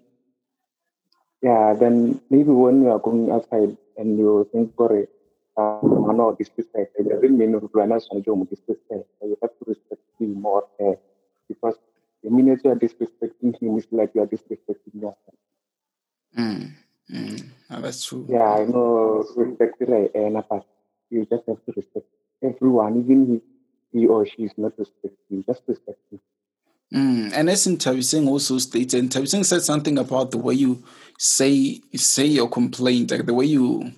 yeah, 1.44 1.74
then 1.78 2.20
maybe 2.30 2.50
when 2.50 2.82
you 2.82 2.90
are 2.90 2.98
going 2.98 3.30
outside 3.30 3.76
and 3.98 4.18
you 4.18 4.48
think, 4.50 4.74
"Correct, 4.76 5.12
um, 5.58 6.08
I 6.08 6.12
know 6.16 6.34
disrespect," 6.40 6.96
it 6.98 7.08
doesn't 7.08 7.36
mean 7.36 7.52
you 7.52 8.48
disrespect. 8.48 9.04
You 9.20 9.36
have 9.42 9.52
to 9.58 9.64
respect 9.66 10.00
him 10.18 10.40
more 10.40 10.64
uh, 10.80 10.96
because 11.48 11.76
the 12.22 12.30
minute 12.30 12.62
you 12.64 12.70
are 12.70 12.80
disrespecting 12.86 13.52
him, 13.60 13.76
it's 13.76 13.92
like 13.92 14.12
you 14.14 14.22
are 14.22 14.26
disrespecting 14.26 14.94
yourself. 14.94 15.36
Mm. 16.38 16.72
Mm. 17.12 17.44
Oh, 17.70 17.80
that's 17.82 18.04
true. 18.04 18.24
Yeah, 18.28 18.50
I 18.60 18.64
know 18.64 19.24
respect 19.36 19.82
but 20.48 20.64
you 21.10 21.26
just 21.26 21.44
have 21.46 21.60
to 21.66 21.72
respect 21.76 22.06
everyone, 22.42 23.00
even 23.00 23.36
if 23.36 23.42
he 23.92 24.06
or 24.06 24.24
she 24.24 24.44
is 24.44 24.56
not 24.56 24.72
respecting 24.78 25.28
you, 25.28 25.44
just 25.46 25.62
respect 25.66 26.00
him. 26.10 26.20
Mm. 26.94 27.32
And 27.34 27.50
as 27.50 27.66
in 27.66 27.76
Tavising 27.76 28.28
also 28.28 28.58
stated, 28.58 29.10
Tavising 29.10 29.44
said 29.44 29.62
something 29.62 29.98
about 29.98 30.30
the 30.30 30.38
way 30.38 30.54
you 30.54 30.84
say 31.18 31.80
say 31.94 32.26
your 32.26 32.48
complaint, 32.48 33.10
like 33.10 33.26
the 33.26 33.34
way 33.34 33.46
you 33.46 33.92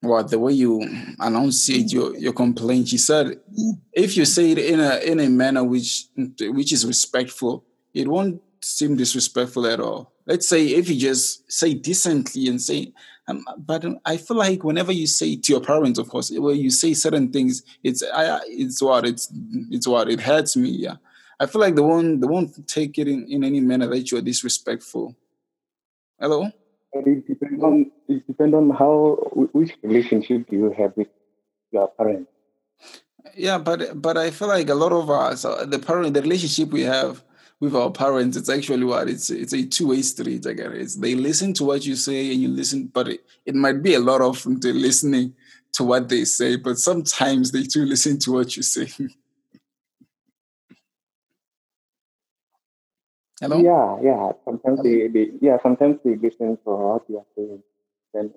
what 0.00 0.30
the 0.30 0.38
way 0.38 0.52
you 0.52 0.82
enunciate 1.20 1.92
your, 1.92 2.16
your 2.16 2.32
complaint. 2.32 2.88
She 2.88 2.98
said 2.98 3.40
if 3.92 4.16
you 4.16 4.24
say 4.24 4.52
it 4.52 4.58
in 4.58 4.80
a 4.80 4.98
in 4.98 5.20
a 5.20 5.28
manner 5.28 5.64
which 5.64 6.06
which 6.40 6.72
is 6.72 6.84
respectful, 6.84 7.64
it 7.94 8.08
won't 8.08 8.42
seem 8.60 8.96
disrespectful 8.96 9.66
at 9.66 9.80
all. 9.80 10.12
Let's 10.26 10.48
say 10.48 10.66
if 10.66 10.88
you 10.88 10.98
just 10.98 11.50
say 11.52 11.74
decently 11.74 12.48
and 12.48 12.60
say, 12.60 12.92
um, 13.28 13.44
but 13.58 13.84
I 14.04 14.16
feel 14.16 14.36
like 14.36 14.64
whenever 14.64 14.92
you 14.92 15.06
say 15.06 15.36
to 15.36 15.52
your 15.52 15.60
parents, 15.60 15.98
of 15.98 16.08
course, 16.08 16.30
where 16.30 16.54
you 16.54 16.70
say 16.70 16.94
certain 16.94 17.30
things, 17.30 17.62
it's 17.82 18.02
I, 18.02 18.40
it's 18.46 18.82
what 18.82 19.06
it's 19.06 19.32
it's 19.70 19.86
what 19.86 20.10
it 20.10 20.20
hurts 20.20 20.56
me. 20.56 20.70
Yeah, 20.70 20.96
I 21.40 21.46
feel 21.46 21.60
like 21.60 21.74
they 21.74 21.82
won't 21.82 22.20
they 22.20 22.26
won't 22.26 22.66
take 22.68 22.98
it 22.98 23.08
in, 23.08 23.26
in 23.28 23.44
any 23.44 23.60
manner 23.60 23.86
that 23.88 24.10
you 24.10 24.18
are 24.18 24.22
disrespectful. 24.22 25.16
Hello. 26.20 26.50
But 26.92 27.06
it 27.06 27.26
depends 27.26 27.62
on 27.62 27.90
it 28.08 28.26
depends 28.26 28.54
on 28.54 28.70
how 28.70 29.16
which 29.52 29.72
relationship 29.82 30.48
do 30.48 30.56
you 30.56 30.70
have 30.78 30.96
with 30.96 31.08
your 31.72 31.88
parents. 31.88 32.30
Yeah, 33.36 33.58
but 33.58 34.00
but 34.00 34.16
I 34.16 34.30
feel 34.30 34.48
like 34.48 34.68
a 34.68 34.74
lot 34.74 34.92
of 34.92 35.10
us, 35.10 35.44
uh, 35.44 35.64
the 35.66 35.78
parent, 35.78 36.14
the 36.14 36.22
relationship 36.22 36.70
we 36.70 36.82
have 36.82 37.24
with 37.60 37.74
our 37.74 37.90
parents, 37.90 38.36
it's 38.36 38.48
actually 38.48 38.84
what 38.84 39.08
it's 39.08 39.30
it's 39.30 39.52
a 39.52 39.66
two 39.66 39.88
way 39.88 40.02
street. 40.02 40.46
I 40.46 40.52
guess 40.52 40.70
it's, 40.72 40.94
they 40.96 41.14
listen 41.14 41.52
to 41.54 41.64
what 41.64 41.84
you 41.84 41.96
say 41.96 42.32
and 42.32 42.40
you 42.40 42.48
listen, 42.48 42.86
but 42.92 43.08
it, 43.08 43.24
it 43.44 43.54
might 43.54 43.82
be 43.82 43.94
a 43.94 44.00
lot 44.00 44.20
of 44.20 44.42
them 44.42 44.60
listening 44.62 45.34
to 45.72 45.84
what 45.84 46.08
they 46.08 46.24
say, 46.24 46.56
but 46.56 46.78
sometimes 46.78 47.50
they 47.50 47.62
do 47.62 47.84
listen 47.84 48.18
to 48.20 48.32
what 48.32 48.56
you 48.56 48.62
say. 48.62 48.88
Hello. 53.40 53.58
Yeah, 53.60 53.98
yeah. 54.02 54.32
Sometimes 54.44 54.82
they, 54.82 55.08
they 55.08 55.30
yeah 55.40 55.58
sometimes 55.62 55.98
they 56.04 56.16
listen 56.16 56.56
for 56.64 56.94
what 56.94 57.02
you 57.08 57.18
are 57.18 57.26
saying. 57.36 57.62
Then 58.12 58.34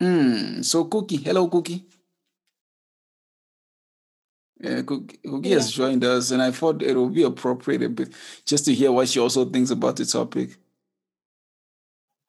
Hmm. 0.00 0.62
So 0.62 0.84
Cookie, 0.86 1.16
hello 1.18 1.48
Cookie. 1.48 1.84
Yeah, 4.60 4.82
Cookie, 4.82 5.18
Cookie 5.18 5.48
Yeah. 5.50 5.56
has 5.56 5.70
joined 5.72 6.04
us, 6.04 6.30
and 6.32 6.42
I 6.42 6.50
thought 6.50 6.82
it 6.82 6.96
would 6.96 7.14
be 7.14 7.22
appropriate 7.22 7.82
a 7.82 7.88
bit 7.88 8.12
just 8.44 8.64
to 8.64 8.74
hear 8.74 8.90
what 8.92 9.08
she 9.08 9.20
also 9.20 9.44
thinks 9.44 9.70
about 9.70 9.96
the 9.96 10.04
topic. 10.04 10.56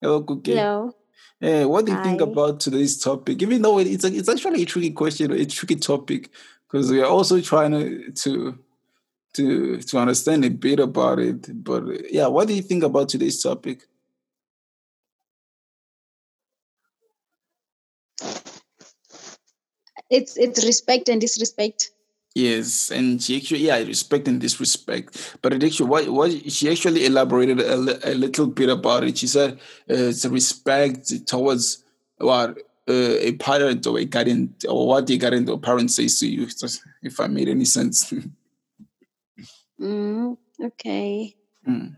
Hello, 0.02 0.22
Cookie. 0.24 0.52
Hello. 0.52 0.92
Hey, 1.40 1.66
what 1.66 1.86
do 1.86 1.92
you 1.92 2.02
think 2.04 2.22
about 2.22 2.60
today's 2.60 2.98
topic? 3.00 3.42
Even 3.42 3.62
though 3.62 3.80
it- 3.80 3.88
it's 3.88 4.04
a, 4.04 4.08
it's 4.14 4.30
actually 4.30 4.64
a 4.64 4.66
tricky 4.66 4.92
question, 4.92 5.32
a 5.32 5.46
tricky 5.46 5.76
topic, 5.76 6.30
because 6.68 6.92
we 6.92 7.02
are 7.02 7.10
also 7.10 7.42
trying 7.42 7.72
to 7.72 8.12
to 8.12 8.58
to 9.34 9.78
to 9.78 9.98
understand 9.98 10.46
a 10.46 10.50
bit 10.50 10.80
about 10.80 11.20
it. 11.20 11.64
But 11.64 12.12
yeah, 12.12 12.28
what 12.28 12.48
do 12.48 12.54
you 12.54 12.62
think 12.62 12.84
about 12.84 13.10
today's 13.10 13.42
topic? 13.42 13.84
It's 20.10 20.38
it's 20.38 20.66
respect 20.66 21.10
and 21.10 21.20
disrespect. 21.20 21.92
Yes, 22.36 22.90
and 22.90 23.22
she 23.22 23.38
actually, 23.38 23.60
yeah, 23.60 23.78
respect 23.78 24.28
and 24.28 24.42
disrespect. 24.42 25.38
But 25.44 25.54
it 25.54 25.64
actually, 25.64 25.90
what, 25.90 26.10
what 26.10 26.52
she 26.52 26.68
actually 26.70 27.06
elaborated 27.06 27.60
a, 27.62 28.12
a 28.12 28.16
little 28.16 28.48
bit 28.48 28.70
about 28.70 29.04
it. 29.04 29.20
She 29.20 29.28
said 29.28 29.54
uh, 29.88 30.10
it's 30.10 30.26
a 30.26 30.32
respect 30.32 31.28
towards 31.28 31.84
what 32.18 32.58
uh, 32.90 33.18
a 33.20 33.34
parent 33.34 33.86
or 33.86 34.00
a 34.00 34.06
guardian 34.06 34.56
or 34.68 34.88
what 34.88 35.10
a 35.12 35.18
guardian 35.18 35.48
or 35.48 35.60
parent 35.60 35.92
says 35.92 36.20
to 36.20 36.28
you. 36.28 36.48
If 37.04 37.20
I 37.20 37.28
made 37.28 37.50
any 37.50 37.66
sense. 37.66 38.12
Mm, 39.84 40.38
okay. 40.64 41.36
Mm. 41.68 41.96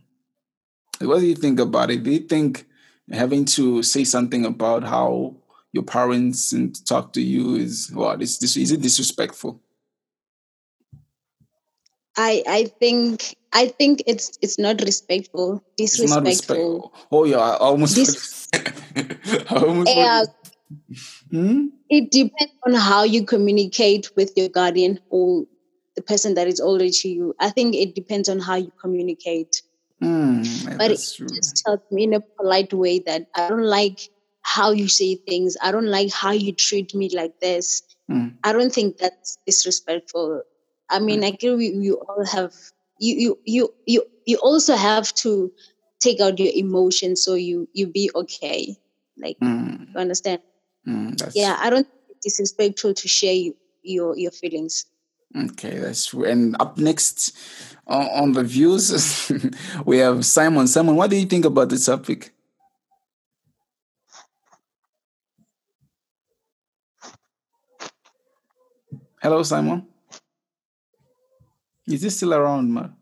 What 1.01 1.19
do 1.19 1.27
you 1.27 1.35
think 1.35 1.59
about 1.59 1.91
it? 1.91 2.03
Do 2.03 2.11
you 2.11 2.19
think 2.19 2.65
having 3.11 3.45
to 3.45 3.83
say 3.83 4.03
something 4.03 4.45
about 4.45 4.83
how 4.83 5.35
your 5.71 5.83
parents 5.83 6.51
and 6.53 6.73
talk 6.87 7.13
to 7.13 7.21
you 7.21 7.55
is 7.55 7.91
what 7.93 8.21
is 8.21 8.39
this? 8.39 8.57
Is 8.57 8.71
it 8.71 8.81
disrespectful? 8.81 9.61
I 12.17 12.43
I 12.47 12.63
think 12.79 13.35
I 13.53 13.67
think 13.67 14.03
it's 14.07 14.37
it's 14.41 14.57
not 14.57 14.81
respectful. 14.81 15.63
It's 15.77 15.99
not 16.01 16.23
Disrespectful. 16.23 16.81
respectful. 16.81 16.93
Oh 17.11 17.25
yeah, 17.25 17.37
I 17.39 17.57
almost. 17.57 17.95
Dis- 17.95 18.47
I 18.53 19.55
almost. 19.55 19.95
yeah, 19.95 20.23
Hmm? 21.31 21.67
it 21.89 22.11
depends 22.11 22.53
on 22.65 22.73
how 22.73 23.03
you 23.03 23.25
communicate 23.25 24.09
with 24.15 24.31
your 24.35 24.49
guardian 24.49 24.99
or 25.09 25.45
the 25.95 26.01
person 26.01 26.35
that 26.35 26.47
is 26.47 26.59
older 26.59 26.89
to 26.89 27.09
you. 27.09 27.35
I 27.39 27.49
think 27.49 27.75
it 27.75 27.95
depends 27.95 28.29
on 28.29 28.39
how 28.39 28.55
you 28.55 28.71
communicate. 28.81 29.61
Yeah, 30.01 30.77
But 30.77 30.91
it 30.91 30.99
true. 31.15 31.27
just 31.27 31.63
tells 31.65 31.79
me 31.91 32.03
in 32.03 32.13
a 32.13 32.21
polite 32.39 32.73
way 32.73 32.99
that 32.99 33.27
I 33.35 33.47
don't 33.47 33.63
like 33.65 33.99
how 34.41 34.71
you 34.71 34.87
say 34.87 35.15
things. 35.15 35.55
I 35.61 35.71
don't 35.71 35.87
like 35.87 36.11
how 36.11 36.31
you 36.31 36.53
treat 36.53 36.93
me 36.95 37.09
like 37.13 37.39
this. 37.39 37.81
Hmm. 38.07 38.29
I 38.43 38.53
don't 38.53 38.71
think 38.71 38.97
that's 38.97 39.37
disrespectful. 39.45 40.41
I 40.89 40.99
mean, 40.99 41.23
I 41.23 41.27
agree. 41.27 41.55
We, 41.55 41.67
you 41.69 41.95
all 41.95 42.25
have 42.25 42.53
you 42.99 43.15
you 43.15 43.39
you 43.45 43.73
you 43.85 44.03
you 44.25 44.37
also 44.37 44.75
have 44.75 45.13
to 45.25 45.51
take 45.99 46.19
out 46.21 46.39
your 46.39 46.51
emotions 46.53 47.23
so 47.23 47.33
you 47.35 47.67
you 47.73 47.87
be 47.87 48.11
okay. 48.15 48.75
Like 49.17 49.37
Hmm, 49.41 49.83
you 49.93 49.99
understand? 49.99 50.41
hmm, 50.85 51.11
Yeah, 51.33 51.57
I 51.59 51.69
don't 51.69 51.85
think 51.87 52.03
it's 52.09 52.35
disrespectful 52.35 52.93
to 52.93 53.07
share 53.07 53.33
you, 53.33 53.55
your 53.83 54.17
your 54.17 54.31
feelings. 54.31 54.85
Okay. 55.35 55.79
That's 55.79 56.07
true. 56.07 56.25
And 56.25 56.55
up 56.59 56.77
next 56.77 57.35
on, 57.87 58.05
on 58.07 58.33
the 58.33 58.43
views, 58.43 59.31
we 59.85 59.97
have 59.99 60.25
Simon. 60.25 60.67
Simon, 60.67 60.95
what 60.95 61.09
do 61.09 61.15
you 61.15 61.25
think 61.25 61.45
about 61.45 61.69
the 61.69 61.77
topic? 61.77 62.31
Hello, 69.21 69.41
Simon. 69.43 69.87
Is 71.87 72.01
this 72.01 72.17
still 72.17 72.33
around, 72.33 72.73
man? 72.73 72.95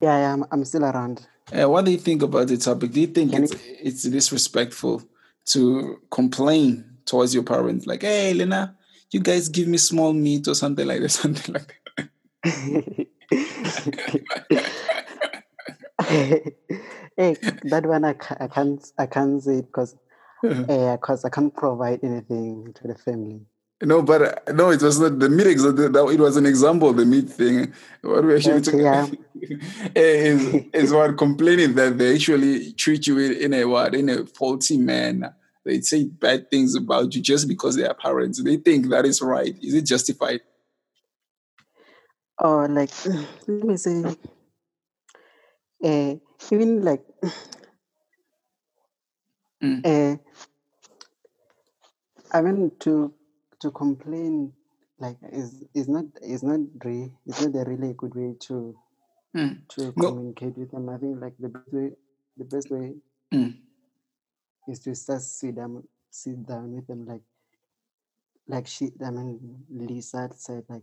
Yeah, 0.00 0.18
yeah, 0.18 0.32
I'm, 0.32 0.44
I'm 0.50 0.64
still 0.64 0.84
around. 0.84 1.26
Uh, 1.52 1.68
what 1.68 1.84
do 1.84 1.90
you 1.90 1.98
think 1.98 2.22
about 2.22 2.48
the 2.48 2.56
topic? 2.56 2.92
Do 2.92 3.00
you 3.00 3.06
think 3.06 3.32
Can 3.32 3.44
it's 3.44 3.54
it's 3.82 4.02
disrespectful 4.04 5.02
to 5.46 6.00
complain 6.10 6.84
towards 7.04 7.34
your 7.34 7.42
parents, 7.42 7.86
like, 7.86 8.02
"Hey, 8.02 8.32
Lena, 8.32 8.76
you 9.14 9.20
guys 9.20 9.48
give 9.48 9.68
me 9.68 9.78
small 9.78 10.12
meat 10.12 10.48
or 10.48 10.54
something 10.56 10.86
like 10.86 11.00
that, 11.00 11.08
something 11.22 11.54
like 11.54 11.74
that. 12.44 13.06
hey, 17.16 17.36
that 17.64 17.86
one 17.86 18.04
I, 18.04 18.14
I 18.40 18.48
can't 18.48 18.84
I 18.98 19.06
can't 19.06 19.42
say 19.42 19.58
it 19.58 19.66
because 19.66 19.94
that?" 20.42 20.50
Uh-huh. 20.50 20.96
because 20.96 21.24
eh, 21.24 21.28
I 21.28 21.30
can't 21.30 21.54
provide 21.54 22.00
anything 22.02 22.74
to 22.74 22.88
the 22.88 22.96
family. 22.96 23.40
no, 23.82 24.02
but 24.02 24.20
uh, 24.48 24.52
no, 24.52 24.70
it 24.70 24.82
was 24.82 24.98
not 25.00 25.18
the 25.20 25.28
meat. 25.28 25.46
ex- 25.46 25.62
that- 25.62 25.92
that- 25.92 26.10
It 26.12 26.20
was 26.20 26.36
an 26.36 26.46
example 26.46 26.92
the 26.92 27.06
meat 27.06 27.28
thing. 27.30 27.72
What 28.02 28.24
we 28.24 28.34
actually 28.34 28.60
took 28.62 28.74
Okay, 28.74 28.82
yeah. 28.82 29.06
Eh, 29.96 30.28
is 30.32 30.40
is 30.72 30.92
what 30.92 31.16
complaining 31.16 31.74
that 31.74 31.98
they 31.98 32.14
actually 32.14 32.72
treat 32.72 33.06
you 33.06 33.18
in 33.18 33.54
a 33.54 33.64
what 33.64 33.94
in 33.94 34.08
a 34.08 34.26
faulty 34.26 34.76
manner. 34.76 35.34
They 35.64 35.80
say 35.82 36.04
bad 36.04 36.50
things 36.50 36.74
about 36.76 37.14
you 37.14 37.22
just 37.22 37.48
because 37.48 37.76
they 37.76 37.86
are 37.86 37.94
parents. 37.94 38.42
They 38.42 38.56
think 38.58 38.88
that 38.90 39.06
is 39.06 39.22
right. 39.22 39.56
Is 39.62 39.74
it 39.74 39.86
justified? 39.86 40.40
or 42.40 42.68
like 42.68 42.90
let 43.48 43.64
me 43.64 43.76
say 43.76 44.04
uh, 45.84 46.14
even 46.52 46.82
like 46.84 47.04
Mm. 49.62 49.86
uh, 49.86 50.16
I 52.32 52.42
mean 52.42 52.72
to 52.80 53.14
to 53.60 53.70
complain 53.72 54.52
like 55.00 55.16
is 55.32 55.64
is 55.74 55.88
not 55.88 56.06
is 56.22 56.42
not 56.42 56.60
re, 56.84 57.12
is 57.26 57.40
not 57.40 57.56
a 57.60 57.70
really 57.70 57.94
good 57.94 58.14
way 58.14 58.34
to 58.48 58.76
Mm. 59.36 59.68
to 59.70 59.92
No. 59.96 60.10
communicate 60.10 60.58
with 60.58 60.70
them. 60.72 60.88
I 60.90 60.98
think 60.98 61.20
like 61.20 61.34
the 61.40 61.48
best 61.50 61.72
way 61.72 61.90
the 62.36 62.44
best 62.44 62.70
way 62.70 62.94
Mm. 63.34 63.54
Is 64.68 64.80
to 64.80 64.90
just 64.90 65.38
sit 65.38 65.54
down 65.54 65.82
sit 66.10 66.46
down 66.46 66.74
with 66.74 66.86
them 66.86 67.06
like 67.06 67.22
like 68.48 68.66
she 68.66 68.90
I 69.04 69.10
mean 69.10 69.64
Lisa 69.70 70.30
said 70.36 70.64
like 70.68 70.82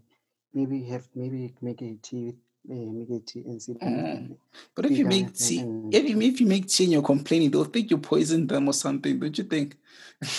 maybe 0.54 0.80
you 0.80 0.91
have 0.94 1.08
maybe 1.15 1.54
make 1.62 1.82
a 1.82 1.96
tea 2.02 2.26
with 2.26 2.36
uh, 2.70 2.91
make 2.91 3.10
a 3.10 3.20
tea 3.20 3.44
and 3.46 3.62
sit 3.62 3.80
Mm. 3.80 4.38
But 4.76 4.86
if 4.86 4.98
you 4.98 5.06
make 5.06 5.34
tea, 5.34 5.60
and- 5.60 5.94
if 5.94 6.08
you, 6.08 6.22
if 6.22 6.39
you 6.39 6.48
make 6.48 6.67
tea 6.67 6.84
and 6.86 6.94
you're 6.94 7.02
complaining, 7.02 7.50
they'll 7.52 7.63
think 7.63 7.89
you 7.89 7.98
poisoned 7.98 8.50
them 8.50 8.67
or 8.67 8.74
something, 8.74 9.20
don't 9.20 9.38
you 9.38 9.44
think? 9.46 9.78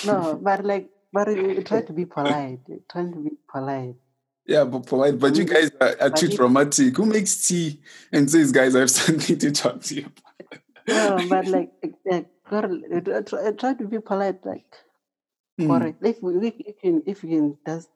No, 0.06 0.38
but 0.42 0.64
like, 0.64 0.88
but 1.12 1.28
you 1.28 1.62
try 1.62 1.82
to 1.82 1.92
be 1.92 2.06
polite. 2.06 2.60
Trying 2.88 3.12
to 3.12 3.18
be 3.18 3.30
polite. 3.50 3.96
Yeah, 4.46 4.64
but 4.64 4.86
polite. 4.86 5.18
But 5.18 5.36
you 5.36 5.44
Mm. 5.44 5.52
guys 5.52 5.70
are, 5.80 5.96
are 6.00 6.10
too 6.10 6.28
dramatic. 6.28 6.96
Who 6.96 7.06
makes 7.06 7.46
tea 7.46 7.80
and 8.12 8.30
says, 8.30 8.52
guys, 8.52 8.74
I 8.76 8.80
have 8.80 8.90
something 9.02 9.38
to 9.38 9.50
talk 9.50 9.80
to 9.82 9.94
you 9.94 10.06
about? 10.06 10.60
No, 10.88 11.26
but 11.28 11.46
like, 11.46 11.70
like, 12.04 12.26
girl, 12.52 13.22
try, 13.24 13.52
try 13.52 13.74
to 13.74 13.86
be 13.88 14.00
polite. 14.00 14.44
Like, 14.46 14.70
Mm. 15.60 15.68
correct. 15.70 15.98
If 16.04 16.22
we, 16.22 16.48
if 16.48 16.54
you 16.66 16.74
can, 16.82 17.02
if 17.06 17.24
you 17.24 17.30
can 17.30 17.58
just, 17.66 17.90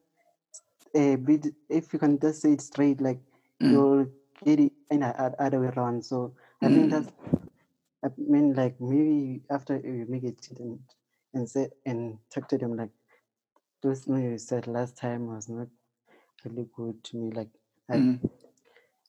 uh, 0.95 1.17
be, 1.17 1.41
if 1.69 1.93
you 1.93 1.99
can 1.99 2.19
just 2.21 2.43
say 2.43 2.53
it 2.53 2.61
straight, 2.63 3.01
like 3.01 3.21
Mm. 3.63 3.71
you'll 3.73 4.07
get 4.45 4.61
it 4.61 4.73
in 4.91 5.03
a 5.03 5.15
oth- 5.19 5.37
other 5.39 5.61
way 5.61 5.69
around. 5.77 6.05
So 6.05 6.35
I 6.63 6.69
think 6.71 6.91
Mm. 6.91 6.91
that's, 6.91 7.13
I 8.05 8.09
mean, 8.19 8.55
like 8.55 8.81
maybe 8.81 9.43
after 9.51 9.77
you 9.79 10.07
make 10.09 10.25
it 10.25 10.49
and 10.61 10.81
and 11.35 11.49
say 11.51 11.71
and 11.87 12.19
talk 12.31 12.49
to 12.51 12.59
them 12.59 12.77
like, 12.77 12.93
those 13.83 14.05
things 14.05 14.23
you 14.23 14.39
said 14.39 14.67
last 14.69 14.97
time 14.97 15.29
was 15.29 15.49
not 15.49 15.69
really 16.45 16.69
good 16.77 17.03
to 17.05 17.17
me. 17.19 17.33
Like, 17.33 17.51
I, 17.91 17.95
Mm. 17.99 18.21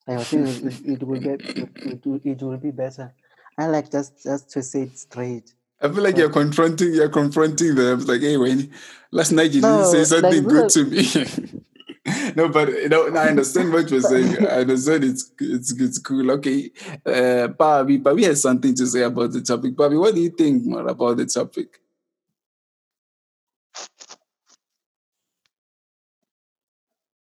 I 0.08 0.24
think 0.26 0.48
it, 0.48 0.64
it, 0.64 0.86
it 0.94 1.04
will 1.04 1.20
get 1.22 1.42
it, 1.56 2.06
it, 2.06 2.26
it 2.26 2.42
will 2.44 2.58
be 2.58 2.72
better. 2.72 3.14
I 3.58 3.66
like 3.68 3.92
just 3.92 4.24
just 4.24 4.50
to 4.52 4.62
say 4.62 4.84
it 4.84 4.98
straight. 4.98 5.54
I 5.82 5.90
feel 5.90 6.04
like 6.04 6.18
you're 6.18 6.32
confronting, 6.32 6.94
you're 6.94 7.10
confronting 7.10 7.76
them. 7.76 8.00
It's 8.00 8.08
like, 8.08 8.22
hey, 8.22 8.38
Wayne, 8.38 8.72
last 9.12 9.32
night 9.32 9.52
you 9.52 9.62
No, 9.62 9.92
didn't 9.92 10.08
say 10.08 10.18
like, 10.20 10.34
something 10.34 10.44
good 10.44 10.70
to 10.70 10.86
me. 10.86 12.34
no, 12.36 12.50
but 12.50 12.70
you 12.70 12.90
know, 12.90 13.08
I 13.16 13.30
understand 13.30 13.74
what 13.74 13.90
you're 13.92 14.02
saying. 14.02 14.38
I 14.48 14.62
understand 14.62 15.04
it's 15.04 15.32
it's 15.40 15.72
it's 15.80 16.00
cool. 16.00 16.32
Okay, 16.32 16.72
uh, 17.06 17.48
Bobby, 17.48 17.98
Bobby 17.98 18.24
has 18.26 18.42
something 18.42 18.74
to 18.76 18.86
say 18.88 19.02
about 19.02 19.32
the 19.32 19.42
topic. 19.42 19.76
Bobby, 19.76 19.98
what 19.98 20.16
do 20.16 20.22
you 20.22 20.30
think 20.30 20.66
more 20.66 20.88
about 20.88 21.18
the 21.18 21.26
topic? 21.26 21.80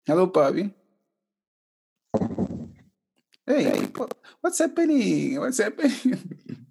Hello, 0.06 0.26
Bobby. 0.26 0.74
Hey, 3.50 3.82
what- 3.96 4.14
what's 4.40 4.58
happening? 4.60 5.40
What's 5.40 5.58
happening? 5.58 6.38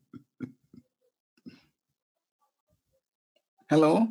Hello. 3.70 4.08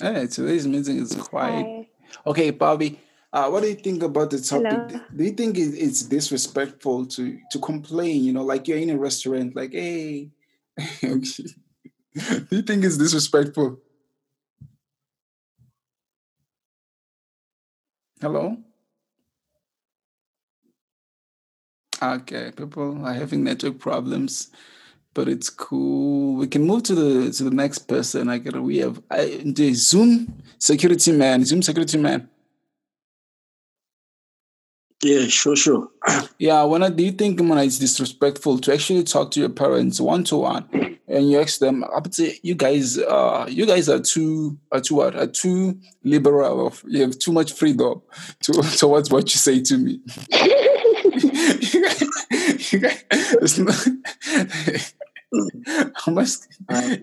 Hey, 0.00 0.28
today's 0.28 0.68
meeting 0.68 0.98
is 0.98 1.16
quiet. 1.16 1.66
Hi. 1.66 1.88
Okay, 2.26 2.50
Bobby. 2.50 3.00
Uh, 3.32 3.48
what 3.50 3.62
do 3.62 3.68
you 3.68 3.74
think 3.74 4.04
about 4.04 4.30
the 4.30 4.38
topic? 4.38 4.70
Hello. 4.70 5.00
Do 5.16 5.24
you 5.24 5.32
think 5.32 5.58
it's 5.58 6.02
disrespectful 6.02 7.06
to 7.06 7.40
to 7.50 7.58
complain? 7.58 8.22
You 8.22 8.32
know, 8.32 8.44
like 8.44 8.68
you're 8.68 8.78
in 8.78 8.90
a 8.90 8.98
restaurant, 8.98 9.56
like, 9.56 9.72
hey. 9.72 10.30
Do 11.00 12.56
you 12.56 12.62
think 12.62 12.84
it's 12.84 12.98
disrespectful? 12.98 13.80
Hello. 18.20 18.56
Okay, 22.02 22.50
people 22.56 23.04
are 23.04 23.12
having 23.12 23.44
network 23.44 23.78
problems, 23.78 24.48
but 25.12 25.28
it's 25.28 25.50
cool. 25.50 26.36
We 26.36 26.46
can 26.46 26.62
move 26.62 26.82
to 26.84 26.94
the 26.94 27.32
to 27.32 27.44
the 27.44 27.50
next 27.50 27.80
person. 27.88 28.30
I 28.30 28.38
get 28.38 28.60
we 28.60 28.78
have 28.78 29.02
I, 29.10 29.42
the 29.44 29.74
Zoom 29.74 30.42
security 30.58 31.12
man. 31.12 31.44
Zoom 31.44 31.62
security 31.62 31.98
man. 31.98 32.28
Yeah, 35.02 35.26
sure, 35.26 35.56
sure. 35.56 35.88
Yeah, 36.38 36.62
when 36.64 36.82
I, 36.82 36.88
do 36.88 37.04
you 37.04 37.12
think 37.12 37.38
when 37.38 37.58
it's 37.58 37.78
disrespectful 37.78 38.58
to 38.60 38.72
actually 38.72 39.04
talk 39.04 39.30
to 39.32 39.40
your 39.40 39.50
parents 39.50 40.00
one 40.00 40.24
to 40.24 40.36
one, 40.36 40.98
and 41.06 41.30
you 41.30 41.38
ask 41.38 41.58
them, 41.58 41.84
I 41.84 41.98
would 41.98 42.14
say 42.14 42.38
you 42.42 42.54
guys, 42.54 42.96
uh, 42.96 43.46
you 43.46 43.66
guys 43.66 43.90
are 43.90 44.00
too, 44.00 44.58
are 44.72 44.80
too 44.80 44.94
what, 44.94 45.16
are 45.16 45.26
too 45.26 45.78
liberal. 46.02 46.66
Of 46.66 46.82
you 46.86 47.02
have 47.02 47.18
too 47.18 47.32
much 47.32 47.52
freedom 47.52 48.00
to 48.40 48.52
towards 48.78 49.10
what 49.10 49.24
you 49.34 49.38
say 49.38 49.60
to 49.62 49.76
me. 49.76 50.00
you 52.72 52.78
guys, 52.78 53.04
you 53.12 53.18
guys, 53.18 53.32
it's 53.42 53.58
not, 53.58 53.74
how 55.94 56.12
much? 56.12 56.30
Uh, 56.68 56.96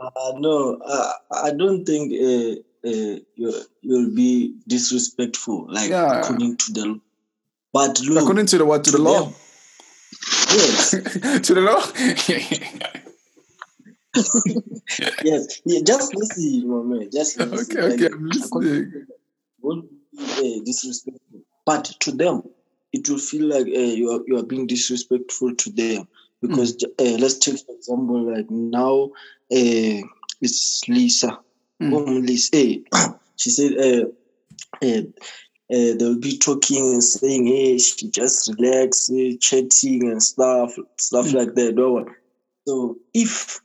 uh, 0.00 0.32
no, 0.38 0.78
uh, 0.84 1.12
I 1.32 1.50
don't 1.52 1.84
think 1.84 2.12
uh, 2.12 2.60
uh, 2.88 3.18
you 3.36 3.52
you'll 3.82 4.14
be 4.14 4.54
disrespectful, 4.68 5.66
like 5.72 5.90
Yeah. 5.90 6.20
according 6.20 6.56
to 6.58 6.72
the. 6.72 7.00
But 7.72 8.00
look, 8.02 8.22
According 8.22 8.46
to 8.46 8.58
the 8.58 8.64
what 8.64 8.84
to 8.84 8.90
the 8.92 8.98
law, 8.98 9.24
them, 9.24 9.34
yes, 10.54 10.90
to 11.46 11.54
the 11.54 11.60
law. 11.60 11.82
yes, 15.24 15.60
yeah, 15.64 15.80
just 15.84 16.14
listen, 16.14 16.68
my 16.68 16.82
man. 16.82 17.08
Just 17.12 17.38
listen. 17.38 17.78
okay, 17.78 17.94
okay, 17.94 18.02
like, 18.04 18.14
I'm 18.14 18.26
listening. 18.28 18.90
to 18.92 19.06
won't 19.60 19.90
be 20.12 20.60
uh, 20.60 20.64
disrespectful, 20.64 21.40
but 21.66 21.84
to 22.00 22.12
them, 22.12 22.42
it 22.94 23.08
will 23.08 23.18
feel 23.18 23.46
like 23.48 23.66
uh, 23.66 23.90
you 24.00 24.08
are 24.12 24.22
you 24.28 24.38
are 24.38 24.44
being 24.44 24.68
disrespectful 24.68 25.52
to 25.56 25.70
them 25.72 26.06
because 26.40 26.76
uh, 26.84 27.16
let's 27.18 27.38
take 27.38 27.58
for 27.58 27.74
example, 27.74 28.32
like 28.32 28.48
now, 28.50 29.10
uh, 29.50 30.00
it's 30.40 30.88
Lisa. 30.88 31.38
Mm. 31.82 31.92
Um, 31.96 32.22
Lisa, 32.22 32.50
eh, 32.54 32.76
she 33.36 33.50
said, 33.50 33.72
uh, 33.76 34.04
uh, 34.86 35.02
uh, 35.74 35.94
they'll 35.98 36.20
be 36.20 36.38
talking 36.38 36.92
and 36.92 37.02
saying, 37.02 37.46
"Hey, 37.48 37.78
she 37.78 38.10
just 38.10 38.54
relax, 38.58 39.10
chatting 39.40 40.10
and 40.10 40.22
stuff, 40.22 40.78
stuff 40.96 41.26
Mm. 41.26 41.34
like 41.34 41.54
that." 41.54 42.14
So 42.68 42.96
if 43.12 43.60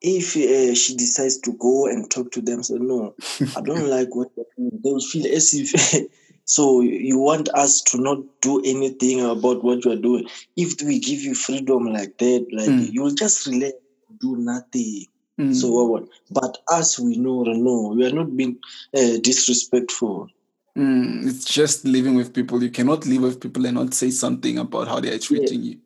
if 0.00 0.36
uh, 0.36 0.74
she 0.76 0.94
decides 0.94 1.38
to 1.40 1.52
go 1.54 1.86
and 1.86 2.08
talk 2.08 2.30
to 2.32 2.40
them, 2.40 2.62
say, 2.62 2.74
"No, 2.78 3.16
I 3.56 3.60
don't 3.62 3.88
like 3.96 4.14
what 4.14 4.28
you're 4.36 4.46
doing," 4.56 4.80
they 4.84 4.92
will 4.92 5.00
feel 5.00 5.26
as 5.34 5.52
if. 5.54 6.10
so 6.50 6.80
you 6.80 7.16
want 7.16 7.48
us 7.54 7.80
to 7.82 8.00
not 8.00 8.18
do 8.40 8.60
anything 8.64 9.20
about 9.20 9.62
what 9.62 9.84
you 9.84 9.92
are 9.92 10.02
doing. 10.08 10.28
If 10.56 10.82
we 10.82 10.98
give 10.98 11.20
you 11.20 11.32
freedom 11.32 11.84
like 11.92 12.18
that, 12.18 12.46
like 12.50 12.70
Mm. 12.70 12.88
you'll 12.92 13.14
just 13.14 13.46
relax, 13.46 13.74
do 14.20 14.36
nothing. 14.36 15.06
Mm. 15.40 15.54
So 15.54 15.84
what? 15.84 16.08
But 16.28 16.58
us, 16.68 16.98
we 16.98 17.16
know, 17.18 17.44
no, 17.44 17.94
we 17.96 18.04
are 18.04 18.12
not 18.12 18.36
being 18.36 18.58
uh, 18.96 19.18
disrespectful. 19.22 20.26
Mm, 20.76 21.24
it's 21.28 21.44
just 21.44 21.84
living 21.84 22.16
with 22.16 22.34
people. 22.34 22.60
You 22.64 22.70
cannot 22.70 23.06
live 23.06 23.22
with 23.22 23.40
people 23.40 23.64
and 23.66 23.76
not 23.76 23.94
say 23.94 24.10
something 24.10 24.58
about 24.58 24.88
how 24.88 24.98
they 24.98 25.12
are 25.14 25.18
treating 25.18 25.62
you. 25.62 25.78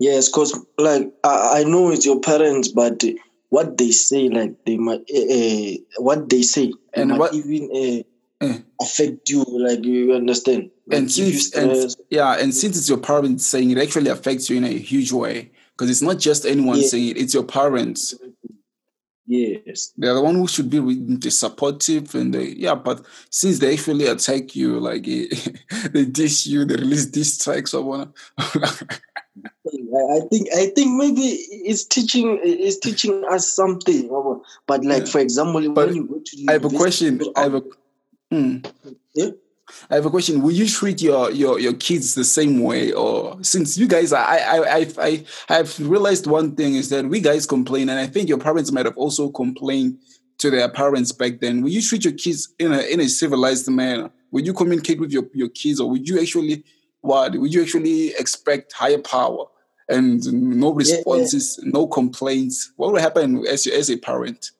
Yes, 0.00 0.28
because 0.28 0.58
like 0.76 1.12
I, 1.22 1.60
I 1.60 1.64
know 1.64 1.90
it's 1.90 2.04
your 2.04 2.20
parents, 2.20 2.68
but 2.68 3.04
what 3.50 3.78
they 3.78 3.92
say, 3.92 4.28
like 4.28 4.56
they 4.66 4.76
might, 4.76 5.02
uh, 5.14 5.34
uh, 5.38 6.02
what 6.02 6.28
they 6.28 6.42
say, 6.42 6.72
And 6.94 7.16
what- 7.16 7.32
even 7.32 7.70
uh, 7.70 8.02
Eh. 8.42 8.58
affect 8.82 9.30
you. 9.30 9.44
Like 9.48 9.84
you 9.84 10.14
understand? 10.14 10.70
Like 10.86 10.98
And 10.98 11.10
since 11.12 11.52
and, 11.54 11.94
yeah, 12.10 12.36
and 12.38 12.54
since 12.54 12.76
it's 12.76 12.88
your 12.88 12.98
parents 12.98 13.46
saying 13.46 13.70
it 13.70 13.78
actually 13.78 14.10
affects 14.10 14.50
you 14.50 14.58
in 14.58 14.64
a 14.64 14.68
huge 14.78 15.10
way 15.12 15.50
because 15.72 15.88
it's 15.90 16.02
not 16.02 16.18
just 16.18 16.44
anyone 16.44 16.78
Yeah. 16.80 16.88
saying 16.88 17.08
it; 17.08 17.16
it's 17.16 17.34
your 17.34 17.44
parents. 17.44 18.14
Yes. 19.28 19.92
They're 19.96 20.14
the 20.14 20.22
one 20.22 20.36
who 20.36 20.46
should 20.46 20.70
be 20.70 20.78
really 20.78 21.30
supportive 21.30 22.14
and 22.14 22.32
they, 22.32 22.50
yeah. 22.50 22.76
But 22.76 23.04
since 23.30 23.58
they 23.58 23.72
actually 23.72 24.06
attack 24.06 24.54
you, 24.54 24.78
like 24.78 25.08
eh, 25.08 25.26
they 25.92 26.04
diss 26.04 26.46
you, 26.46 26.64
they 26.64 26.76
release 26.76 27.06
diss 27.06 27.42
tracks 27.42 27.74
or 27.74 27.82
what. 27.82 28.12
I 28.38 30.16
I 30.16 30.20
think 30.30 30.48
I 30.54 30.66
think 30.76 30.92
maybe 31.02 31.22
it's 31.50 31.84
teaching 31.84 32.38
it's 32.42 32.78
teaching 32.78 33.24
us 33.30 33.52
something. 33.52 34.08
But 34.66 34.84
like 34.84 35.04
Yeah. 35.06 35.10
for 35.10 35.20
example, 35.20 35.72
But 35.72 35.88
when 35.88 35.96
you 35.96 36.04
go 36.06 36.20
to 36.24 36.44
I 36.48 36.52
have 36.52 36.64
a 36.66 36.70
question. 36.70 37.20
I 37.34 37.42
have 37.42 37.54
a. 37.54 37.62
Hmm. 38.30 38.58
Yeah. 39.14 39.30
I 39.90 39.96
have 39.96 40.06
a 40.06 40.10
question. 40.10 40.42
Will 40.42 40.52
you 40.52 40.66
treat 40.68 41.02
your 41.02 41.30
your 41.32 41.58
your 41.58 41.74
kids 41.74 42.14
the 42.14 42.24
same 42.24 42.60
way, 42.60 42.92
or 42.92 43.42
since 43.42 43.76
you 43.76 43.88
guys 43.88 44.12
are, 44.12 44.24
I 44.24 44.38
I 44.38 44.76
I 44.78 44.86
I 44.98 45.24
I've 45.48 45.78
realized 45.80 46.26
one 46.26 46.54
thing 46.54 46.76
is 46.76 46.90
that 46.90 47.06
we 47.06 47.20
guys 47.20 47.46
complain, 47.46 47.88
and 47.88 47.98
I 47.98 48.06
think 48.06 48.28
your 48.28 48.38
parents 48.38 48.70
might 48.72 48.86
have 48.86 48.96
also 48.96 49.28
complained 49.30 49.98
to 50.38 50.50
their 50.50 50.68
parents 50.68 51.12
back 51.12 51.40
then. 51.40 51.62
Will 51.62 51.70
you 51.70 51.82
treat 51.82 52.04
your 52.04 52.14
kids 52.14 52.54
in 52.58 52.72
a 52.72 52.80
in 52.82 53.00
a 53.00 53.08
civilized 53.08 53.68
manner? 53.68 54.10
Would 54.32 54.46
you 54.46 54.54
communicate 54.54 55.00
with 55.00 55.12
your 55.12 55.24
your 55.34 55.48
kids, 55.48 55.80
or 55.80 55.90
would 55.90 56.08
you 56.08 56.20
actually 56.20 56.64
what? 57.00 57.36
Would 57.36 57.52
you 57.52 57.62
actually 57.62 58.10
expect 58.10 58.72
higher 58.72 58.98
power 58.98 59.46
and 59.88 60.24
no 60.32 60.68
Yeah, 60.80 60.94
yeah. 60.94 60.94
responses, 60.96 61.60
no 61.64 61.88
complaints? 61.88 62.72
What 62.76 62.92
will 62.92 63.00
happen 63.00 63.44
as 63.46 63.66
you 63.66 63.72
as 63.72 63.90
a 63.90 63.96
parent? 63.98 64.52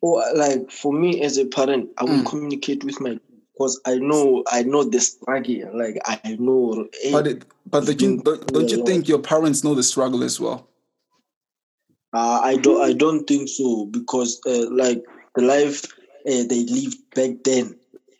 Or 0.00 0.22
like 0.34 0.70
for 0.70 0.92
me 0.92 1.22
as 1.22 1.38
a 1.38 1.46
parent, 1.46 1.90
I 1.98 2.04
will 2.04 2.22
Mm. 2.22 2.26
communicate 2.26 2.84
with 2.84 3.00
my 3.00 3.18
because 3.52 3.80
I 3.84 3.96
know 3.96 4.44
I 4.50 4.62
know 4.62 4.84
the 4.84 5.00
struggle. 5.00 5.70
Like 5.74 5.98
I 6.06 6.36
know. 6.38 6.88
But 7.10 7.26
it, 7.26 7.44
but 7.66 7.88
it's 7.88 7.94
don't 7.94 8.00
you, 8.00 8.22
don't, 8.22 8.52
don't 8.52 8.70
you 8.70 8.84
think 8.84 9.08
your 9.08 9.18
parents 9.18 9.64
know 9.64 9.74
the 9.74 9.82
struggle 9.82 10.22
as 10.22 10.38
well? 10.38 10.68
Uh, 12.14 12.40
I 12.42 12.56
don't. 12.56 12.80
I 12.80 12.92
don't 12.92 13.26
think 13.26 13.48
so 13.48 13.86
because 13.86 14.40
uh, 14.46 14.70
like 14.70 15.04
the 15.34 15.42
life 15.42 15.84
uh, 16.26 16.44
they 16.48 16.64
lived 16.64 16.98
back 17.14 17.42
then, 17.44 17.76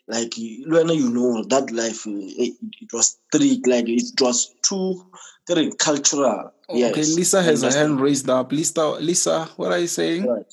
like 0.07 0.33
when 0.67 0.89
you 0.89 1.09
know 1.09 1.43
that 1.45 1.71
life 1.71 2.05
uh, 2.05 2.11
it, 2.11 2.55
it 2.81 2.93
was 2.93 3.17
strict, 3.33 3.65
like 3.67 3.87
it 3.87 4.19
was 4.21 4.53
too 4.61 5.05
very 5.47 5.71
cultural. 5.79 6.51
yes. 6.69 6.91
Okay, 6.91 7.01
Lisa 7.01 7.41
has 7.41 7.63
her 7.63 7.71
hand 7.71 7.99
raised 7.99 8.29
up. 8.29 8.51
Lisa, 8.51 8.89
Lisa, 8.99 9.45
what 9.55 9.71
are 9.71 9.79
you 9.79 9.87
saying? 9.87 10.27
Right. 10.27 10.45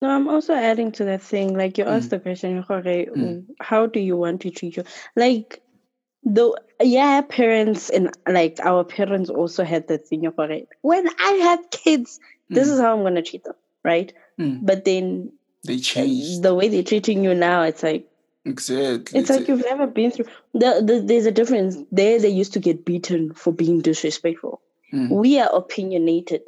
No, 0.00 0.10
I'm 0.10 0.28
also 0.28 0.54
adding 0.54 0.92
to 0.92 1.04
that 1.06 1.22
thing. 1.22 1.56
Like 1.56 1.76
you 1.76 1.84
asked 1.84 2.10
the 2.10 2.20
question, 2.20 2.62
Mm. 2.62 3.44
how 3.60 3.86
do 3.86 3.98
you 4.00 4.16
want 4.16 4.40
to 4.42 4.50
treat 4.50 4.76
you? 4.76 4.84
Like 5.16 5.60
though 6.24 6.56
yeah, 6.80 7.20
parents 7.22 7.90
and 7.90 8.10
like 8.28 8.60
our 8.62 8.84
parents 8.84 9.30
also 9.30 9.64
had 9.64 9.88
that 9.88 10.06
thing. 10.06 10.22
When 10.82 11.08
I 11.20 11.30
had 11.42 11.70
kids, 11.70 12.20
this 12.48 12.68
Mm. 12.68 12.72
is 12.72 12.80
how 12.80 12.96
I'm 12.96 13.02
gonna 13.02 13.22
treat 13.22 13.44
them, 13.44 13.54
right? 13.84 14.12
Mm. 14.38 14.60
But 14.64 14.84
then 14.84 15.32
They 15.64 15.78
change 15.78 16.40
the 16.40 16.54
way 16.54 16.68
they're 16.68 16.84
treating 16.84 17.24
you 17.24 17.34
now, 17.34 17.62
it's 17.62 17.82
like 17.82 18.06
Exactly. 18.44 19.18
it's 19.20 19.28
like 19.28 19.48
you've 19.48 19.64
never 19.64 19.86
been 19.88 20.10
through 20.12 20.26
the, 20.54 20.80
the, 20.84 21.00
there's 21.04 21.26
a 21.26 21.32
difference. 21.32 21.76
There 21.90 22.18
they 22.20 22.28
used 22.28 22.52
to 22.52 22.60
get 22.60 22.84
beaten 22.84 23.34
for 23.34 23.52
being 23.52 23.80
disrespectful. 23.80 24.60
Mm. 24.92 25.10
We 25.10 25.40
are 25.40 25.50
opinionated. 25.52 26.42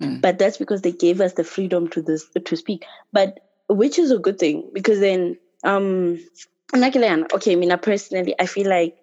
Mm. 0.00 0.20
But 0.20 0.38
that's 0.38 0.56
because 0.56 0.82
they 0.82 0.92
gave 0.92 1.20
us 1.20 1.34
the 1.34 1.44
freedom 1.44 1.88
to 1.88 2.02
this 2.02 2.26
to 2.44 2.56
speak. 2.56 2.84
But 3.12 3.40
which 3.68 3.98
is 3.98 4.10
a 4.10 4.18
good 4.18 4.38
thing 4.38 4.70
because 4.72 5.00
then 5.00 5.38
um 5.64 6.18
okay, 6.74 7.56
Mina 7.56 7.78
personally, 7.78 8.34
I 8.38 8.46
feel 8.46 8.68
like 8.68 8.96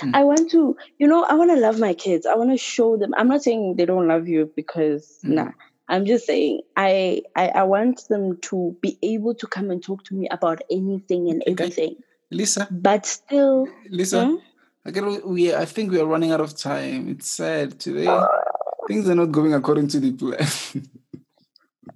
Mm. 0.00 0.14
I 0.14 0.24
want 0.24 0.50
to, 0.52 0.76
you 0.98 1.06
know, 1.06 1.24
I 1.24 1.34
want 1.34 1.50
to 1.50 1.56
love 1.58 1.78
my 1.78 1.92
kids. 1.92 2.24
I 2.24 2.36
want 2.36 2.50
to 2.50 2.56
show 2.56 2.96
them. 2.96 3.12
I'm 3.18 3.28
not 3.28 3.42
saying 3.42 3.74
they 3.76 3.84
don't 3.84 4.08
love 4.08 4.28
you 4.28 4.50
because 4.56 5.18
Mm. 5.24 5.34
nah. 5.34 5.50
I'm 5.88 6.06
just 6.06 6.24
saying 6.26 6.62
I, 6.76 7.20
I 7.36 7.48
I 7.48 7.62
want 7.64 8.08
them 8.08 8.38
to 8.48 8.74
be 8.80 8.96
able 9.02 9.34
to 9.34 9.46
come 9.46 9.70
and 9.70 9.82
talk 9.82 10.02
to 10.04 10.14
me 10.14 10.26
about 10.30 10.62
anything 10.70 11.28
and 11.28 11.42
Okay. 11.42 11.52
everything. 11.52 11.96
Lisa, 12.30 12.66
But 12.70 13.04
still, 13.04 13.68
Lisa, 13.90 14.24
Hmm? 14.24 14.36
I 14.86 14.90
get 14.90 15.04
we. 15.26 15.54
I 15.54 15.66
think 15.66 15.90
we 15.92 16.00
are 16.00 16.06
running 16.06 16.32
out 16.32 16.40
of 16.40 16.56
time. 16.56 17.08
It's 17.10 17.28
sad 17.28 17.78
today. 17.78 18.06
Things 18.88 19.08
are 19.08 19.14
not 19.14 19.32
going 19.32 19.54
according 19.54 19.88
to 19.88 20.00
the 20.00 20.12
plan. 20.12 20.46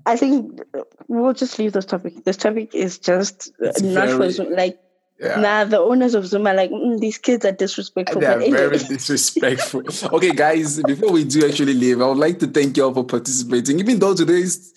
I 0.07 0.16
think 0.16 0.61
we'll 1.07 1.35
just 1.35 1.59
leave 1.59 1.72
this 1.72 1.85
topic. 1.85 2.24
This 2.24 2.37
topic 2.37 2.74
is 2.74 2.98
just 2.98 3.53
It's 3.61 3.83
not 3.83 4.09
for 4.09 4.18
very- 4.18 4.31
Zoom. 4.31 4.53
Like, 4.55 4.79
yeah. 5.20 5.40
nah, 5.40 5.64
the 5.64 5.79
owners 5.79 6.14
of 6.14 6.27
Zoom 6.27 6.46
are 6.46 6.55
like, 6.55 6.70
mm, 6.70 6.98
these 6.98 7.18
kids 7.18 7.44
are 7.44 7.53
disrespectful. 7.53 8.20
They 8.20 8.27
are 8.27 8.40
anyway, 8.40 8.51
very 8.57 8.79
disrespectful. 8.79 9.83
okay, 10.16 10.31
guys, 10.33 10.81
before 10.83 11.12
we 11.12 11.24
do 11.24 11.46
actually 11.46 11.74
leave, 11.74 12.01
I 12.01 12.07
would 12.07 12.18
like 12.18 12.38
to 12.38 12.46
thank 12.46 12.77
you 12.77 12.85
all 12.85 12.94
for 12.94 13.05
participating. 13.05 13.79
Even 13.81 13.98
though 13.98 14.14
today's 14.14 14.72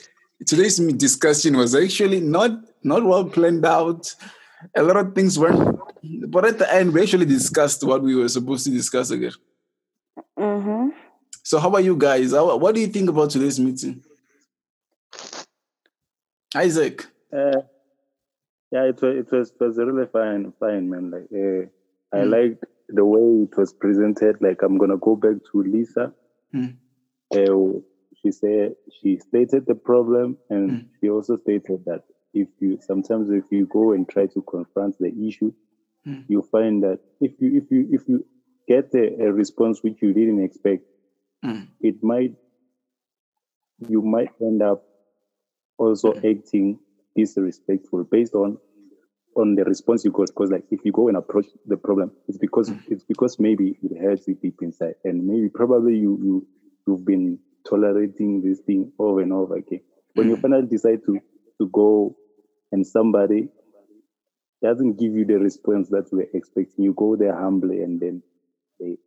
today's 0.45 0.77
discussion 0.77 1.55
was 1.55 1.75
actually 1.75 2.19
not 2.19 2.51
not 2.83 3.03
well 3.03 3.23
planned 3.25 3.65
out, 3.65 4.13
a 4.75 4.83
lot 4.83 4.97
of 4.97 5.13
things 5.15 5.37
weren't. 5.39 5.79
But 6.29 6.45
at 6.45 6.57
the 6.57 6.73
end, 6.73 6.93
we 6.93 7.03
actually 7.03 7.25
discussed 7.25 7.83
what 7.83 8.01
we 8.01 8.15
were 8.15 8.27
supposed 8.27 8.65
to 8.65 8.71
discuss 8.71 9.11
again. 9.11 9.33
hmm 10.37 10.89
So, 11.51 11.59
how 11.59 11.67
about 11.67 11.83
you 11.83 11.97
guys? 11.97 12.31
How, 12.31 12.55
what 12.55 12.73
do 12.73 12.79
you 12.79 12.87
think 12.87 13.09
about 13.09 13.29
today's 13.29 13.59
meeting, 13.59 14.01
Isaac? 16.55 17.07
Uh, 17.33 17.63
yeah, 18.71 18.85
it 18.85 19.01
was 19.01 19.17
it 19.17 19.31
was 19.33 19.49
it 19.51 19.59
was 19.59 19.77
really 19.77 20.07
fine, 20.13 20.53
fine, 20.61 20.89
man. 20.89 21.11
Like 21.11 21.27
uh, 21.33 21.67
I 22.17 22.23
Mm. 22.23 22.31
liked 22.31 22.63
the 22.87 23.03
way 23.03 23.43
it 23.43 23.57
was 23.57 23.73
presented. 23.73 24.37
Like 24.39 24.61
I'm 24.61 24.77
gonna 24.77 24.95
go 24.95 25.17
back 25.17 25.43
to 25.51 25.61
Lisa. 25.63 26.13
Mm. 26.55 26.77
Uh, 27.35 27.81
she 28.21 28.31
said 28.31 28.75
she 29.01 29.17
stated 29.17 29.65
the 29.65 29.75
problem, 29.75 30.37
and 30.49 30.71
Mm. 30.71 30.85
she 31.01 31.09
also 31.09 31.35
stated 31.35 31.83
that 31.83 32.03
if 32.33 32.47
you 32.61 32.79
sometimes 32.79 33.29
if 33.29 33.51
you 33.51 33.65
go 33.65 33.91
and 33.91 34.07
try 34.07 34.25
to 34.27 34.41
confront 34.43 34.97
the 34.99 35.11
issue, 35.27 35.51
Mm. 36.07 36.23
you 36.29 36.43
find 36.43 36.81
that 36.83 36.99
if 37.19 37.33
you 37.41 37.57
if 37.57 37.69
you 37.69 37.89
if 37.91 38.07
you 38.07 38.25
get 38.69 38.93
a, 38.95 39.25
a 39.25 39.33
response 39.33 39.83
which 39.83 40.01
you 40.01 40.13
didn't 40.13 40.41
expect, 40.41 40.85
Mm. 41.43 41.67
it 41.81 41.95
might 42.03 42.33
you 43.87 44.01
might 44.01 44.29
end 44.41 44.61
up 44.61 44.83
also 45.77 46.13
acting 46.29 46.79
disrespectful 47.15 48.05
based 48.05 48.35
on 48.35 48.57
on 49.37 49.55
the 49.55 49.63
response 49.65 50.05
you 50.05 50.11
got 50.11 50.27
because 50.27 50.51
like 50.51 50.63
if 50.71 50.81
you 50.85 50.91
go 50.91 51.07
and 51.09 51.17
approach 51.17 51.47
the 51.67 51.77
problem 51.77 52.11
it's 52.27 52.37
because 52.37 52.73
it's 52.87 53.03
because 53.05 53.37
maybe 53.39 53.77
it 53.83 53.97
hurts 54.01 54.27
you 54.27 54.35
deep 54.41 54.55
inside 54.61 54.95
and 55.05 55.25
maybe 55.25 55.49
probably 55.49 55.95
you 55.97 56.19
you 56.23 56.47
you've 56.87 57.05
been 57.05 57.39
tolerating 57.69 58.41
this 58.41 58.59
thing 58.61 58.91
over 58.99 59.21
and 59.21 59.33
over 59.33 59.55
again 59.57 59.81
when 60.15 60.29
you 60.29 60.37
Mm. 60.37 60.41
finally 60.41 60.67
decide 60.67 60.99
to 61.05 61.19
to 61.59 61.67
go 61.69 62.15
and 62.71 62.85
somebody 62.87 63.49
doesn't 64.61 64.97
give 64.99 65.13
you 65.13 65.25
the 65.25 65.39
response 65.39 65.89
that 65.89 66.11
were 66.11 66.27
expecting 66.33 66.83
you 66.85 66.93
go 66.93 67.15
there 67.15 67.35
humbly 67.35 67.81
and 67.81 67.99
then 67.99 68.21
they 68.79 68.97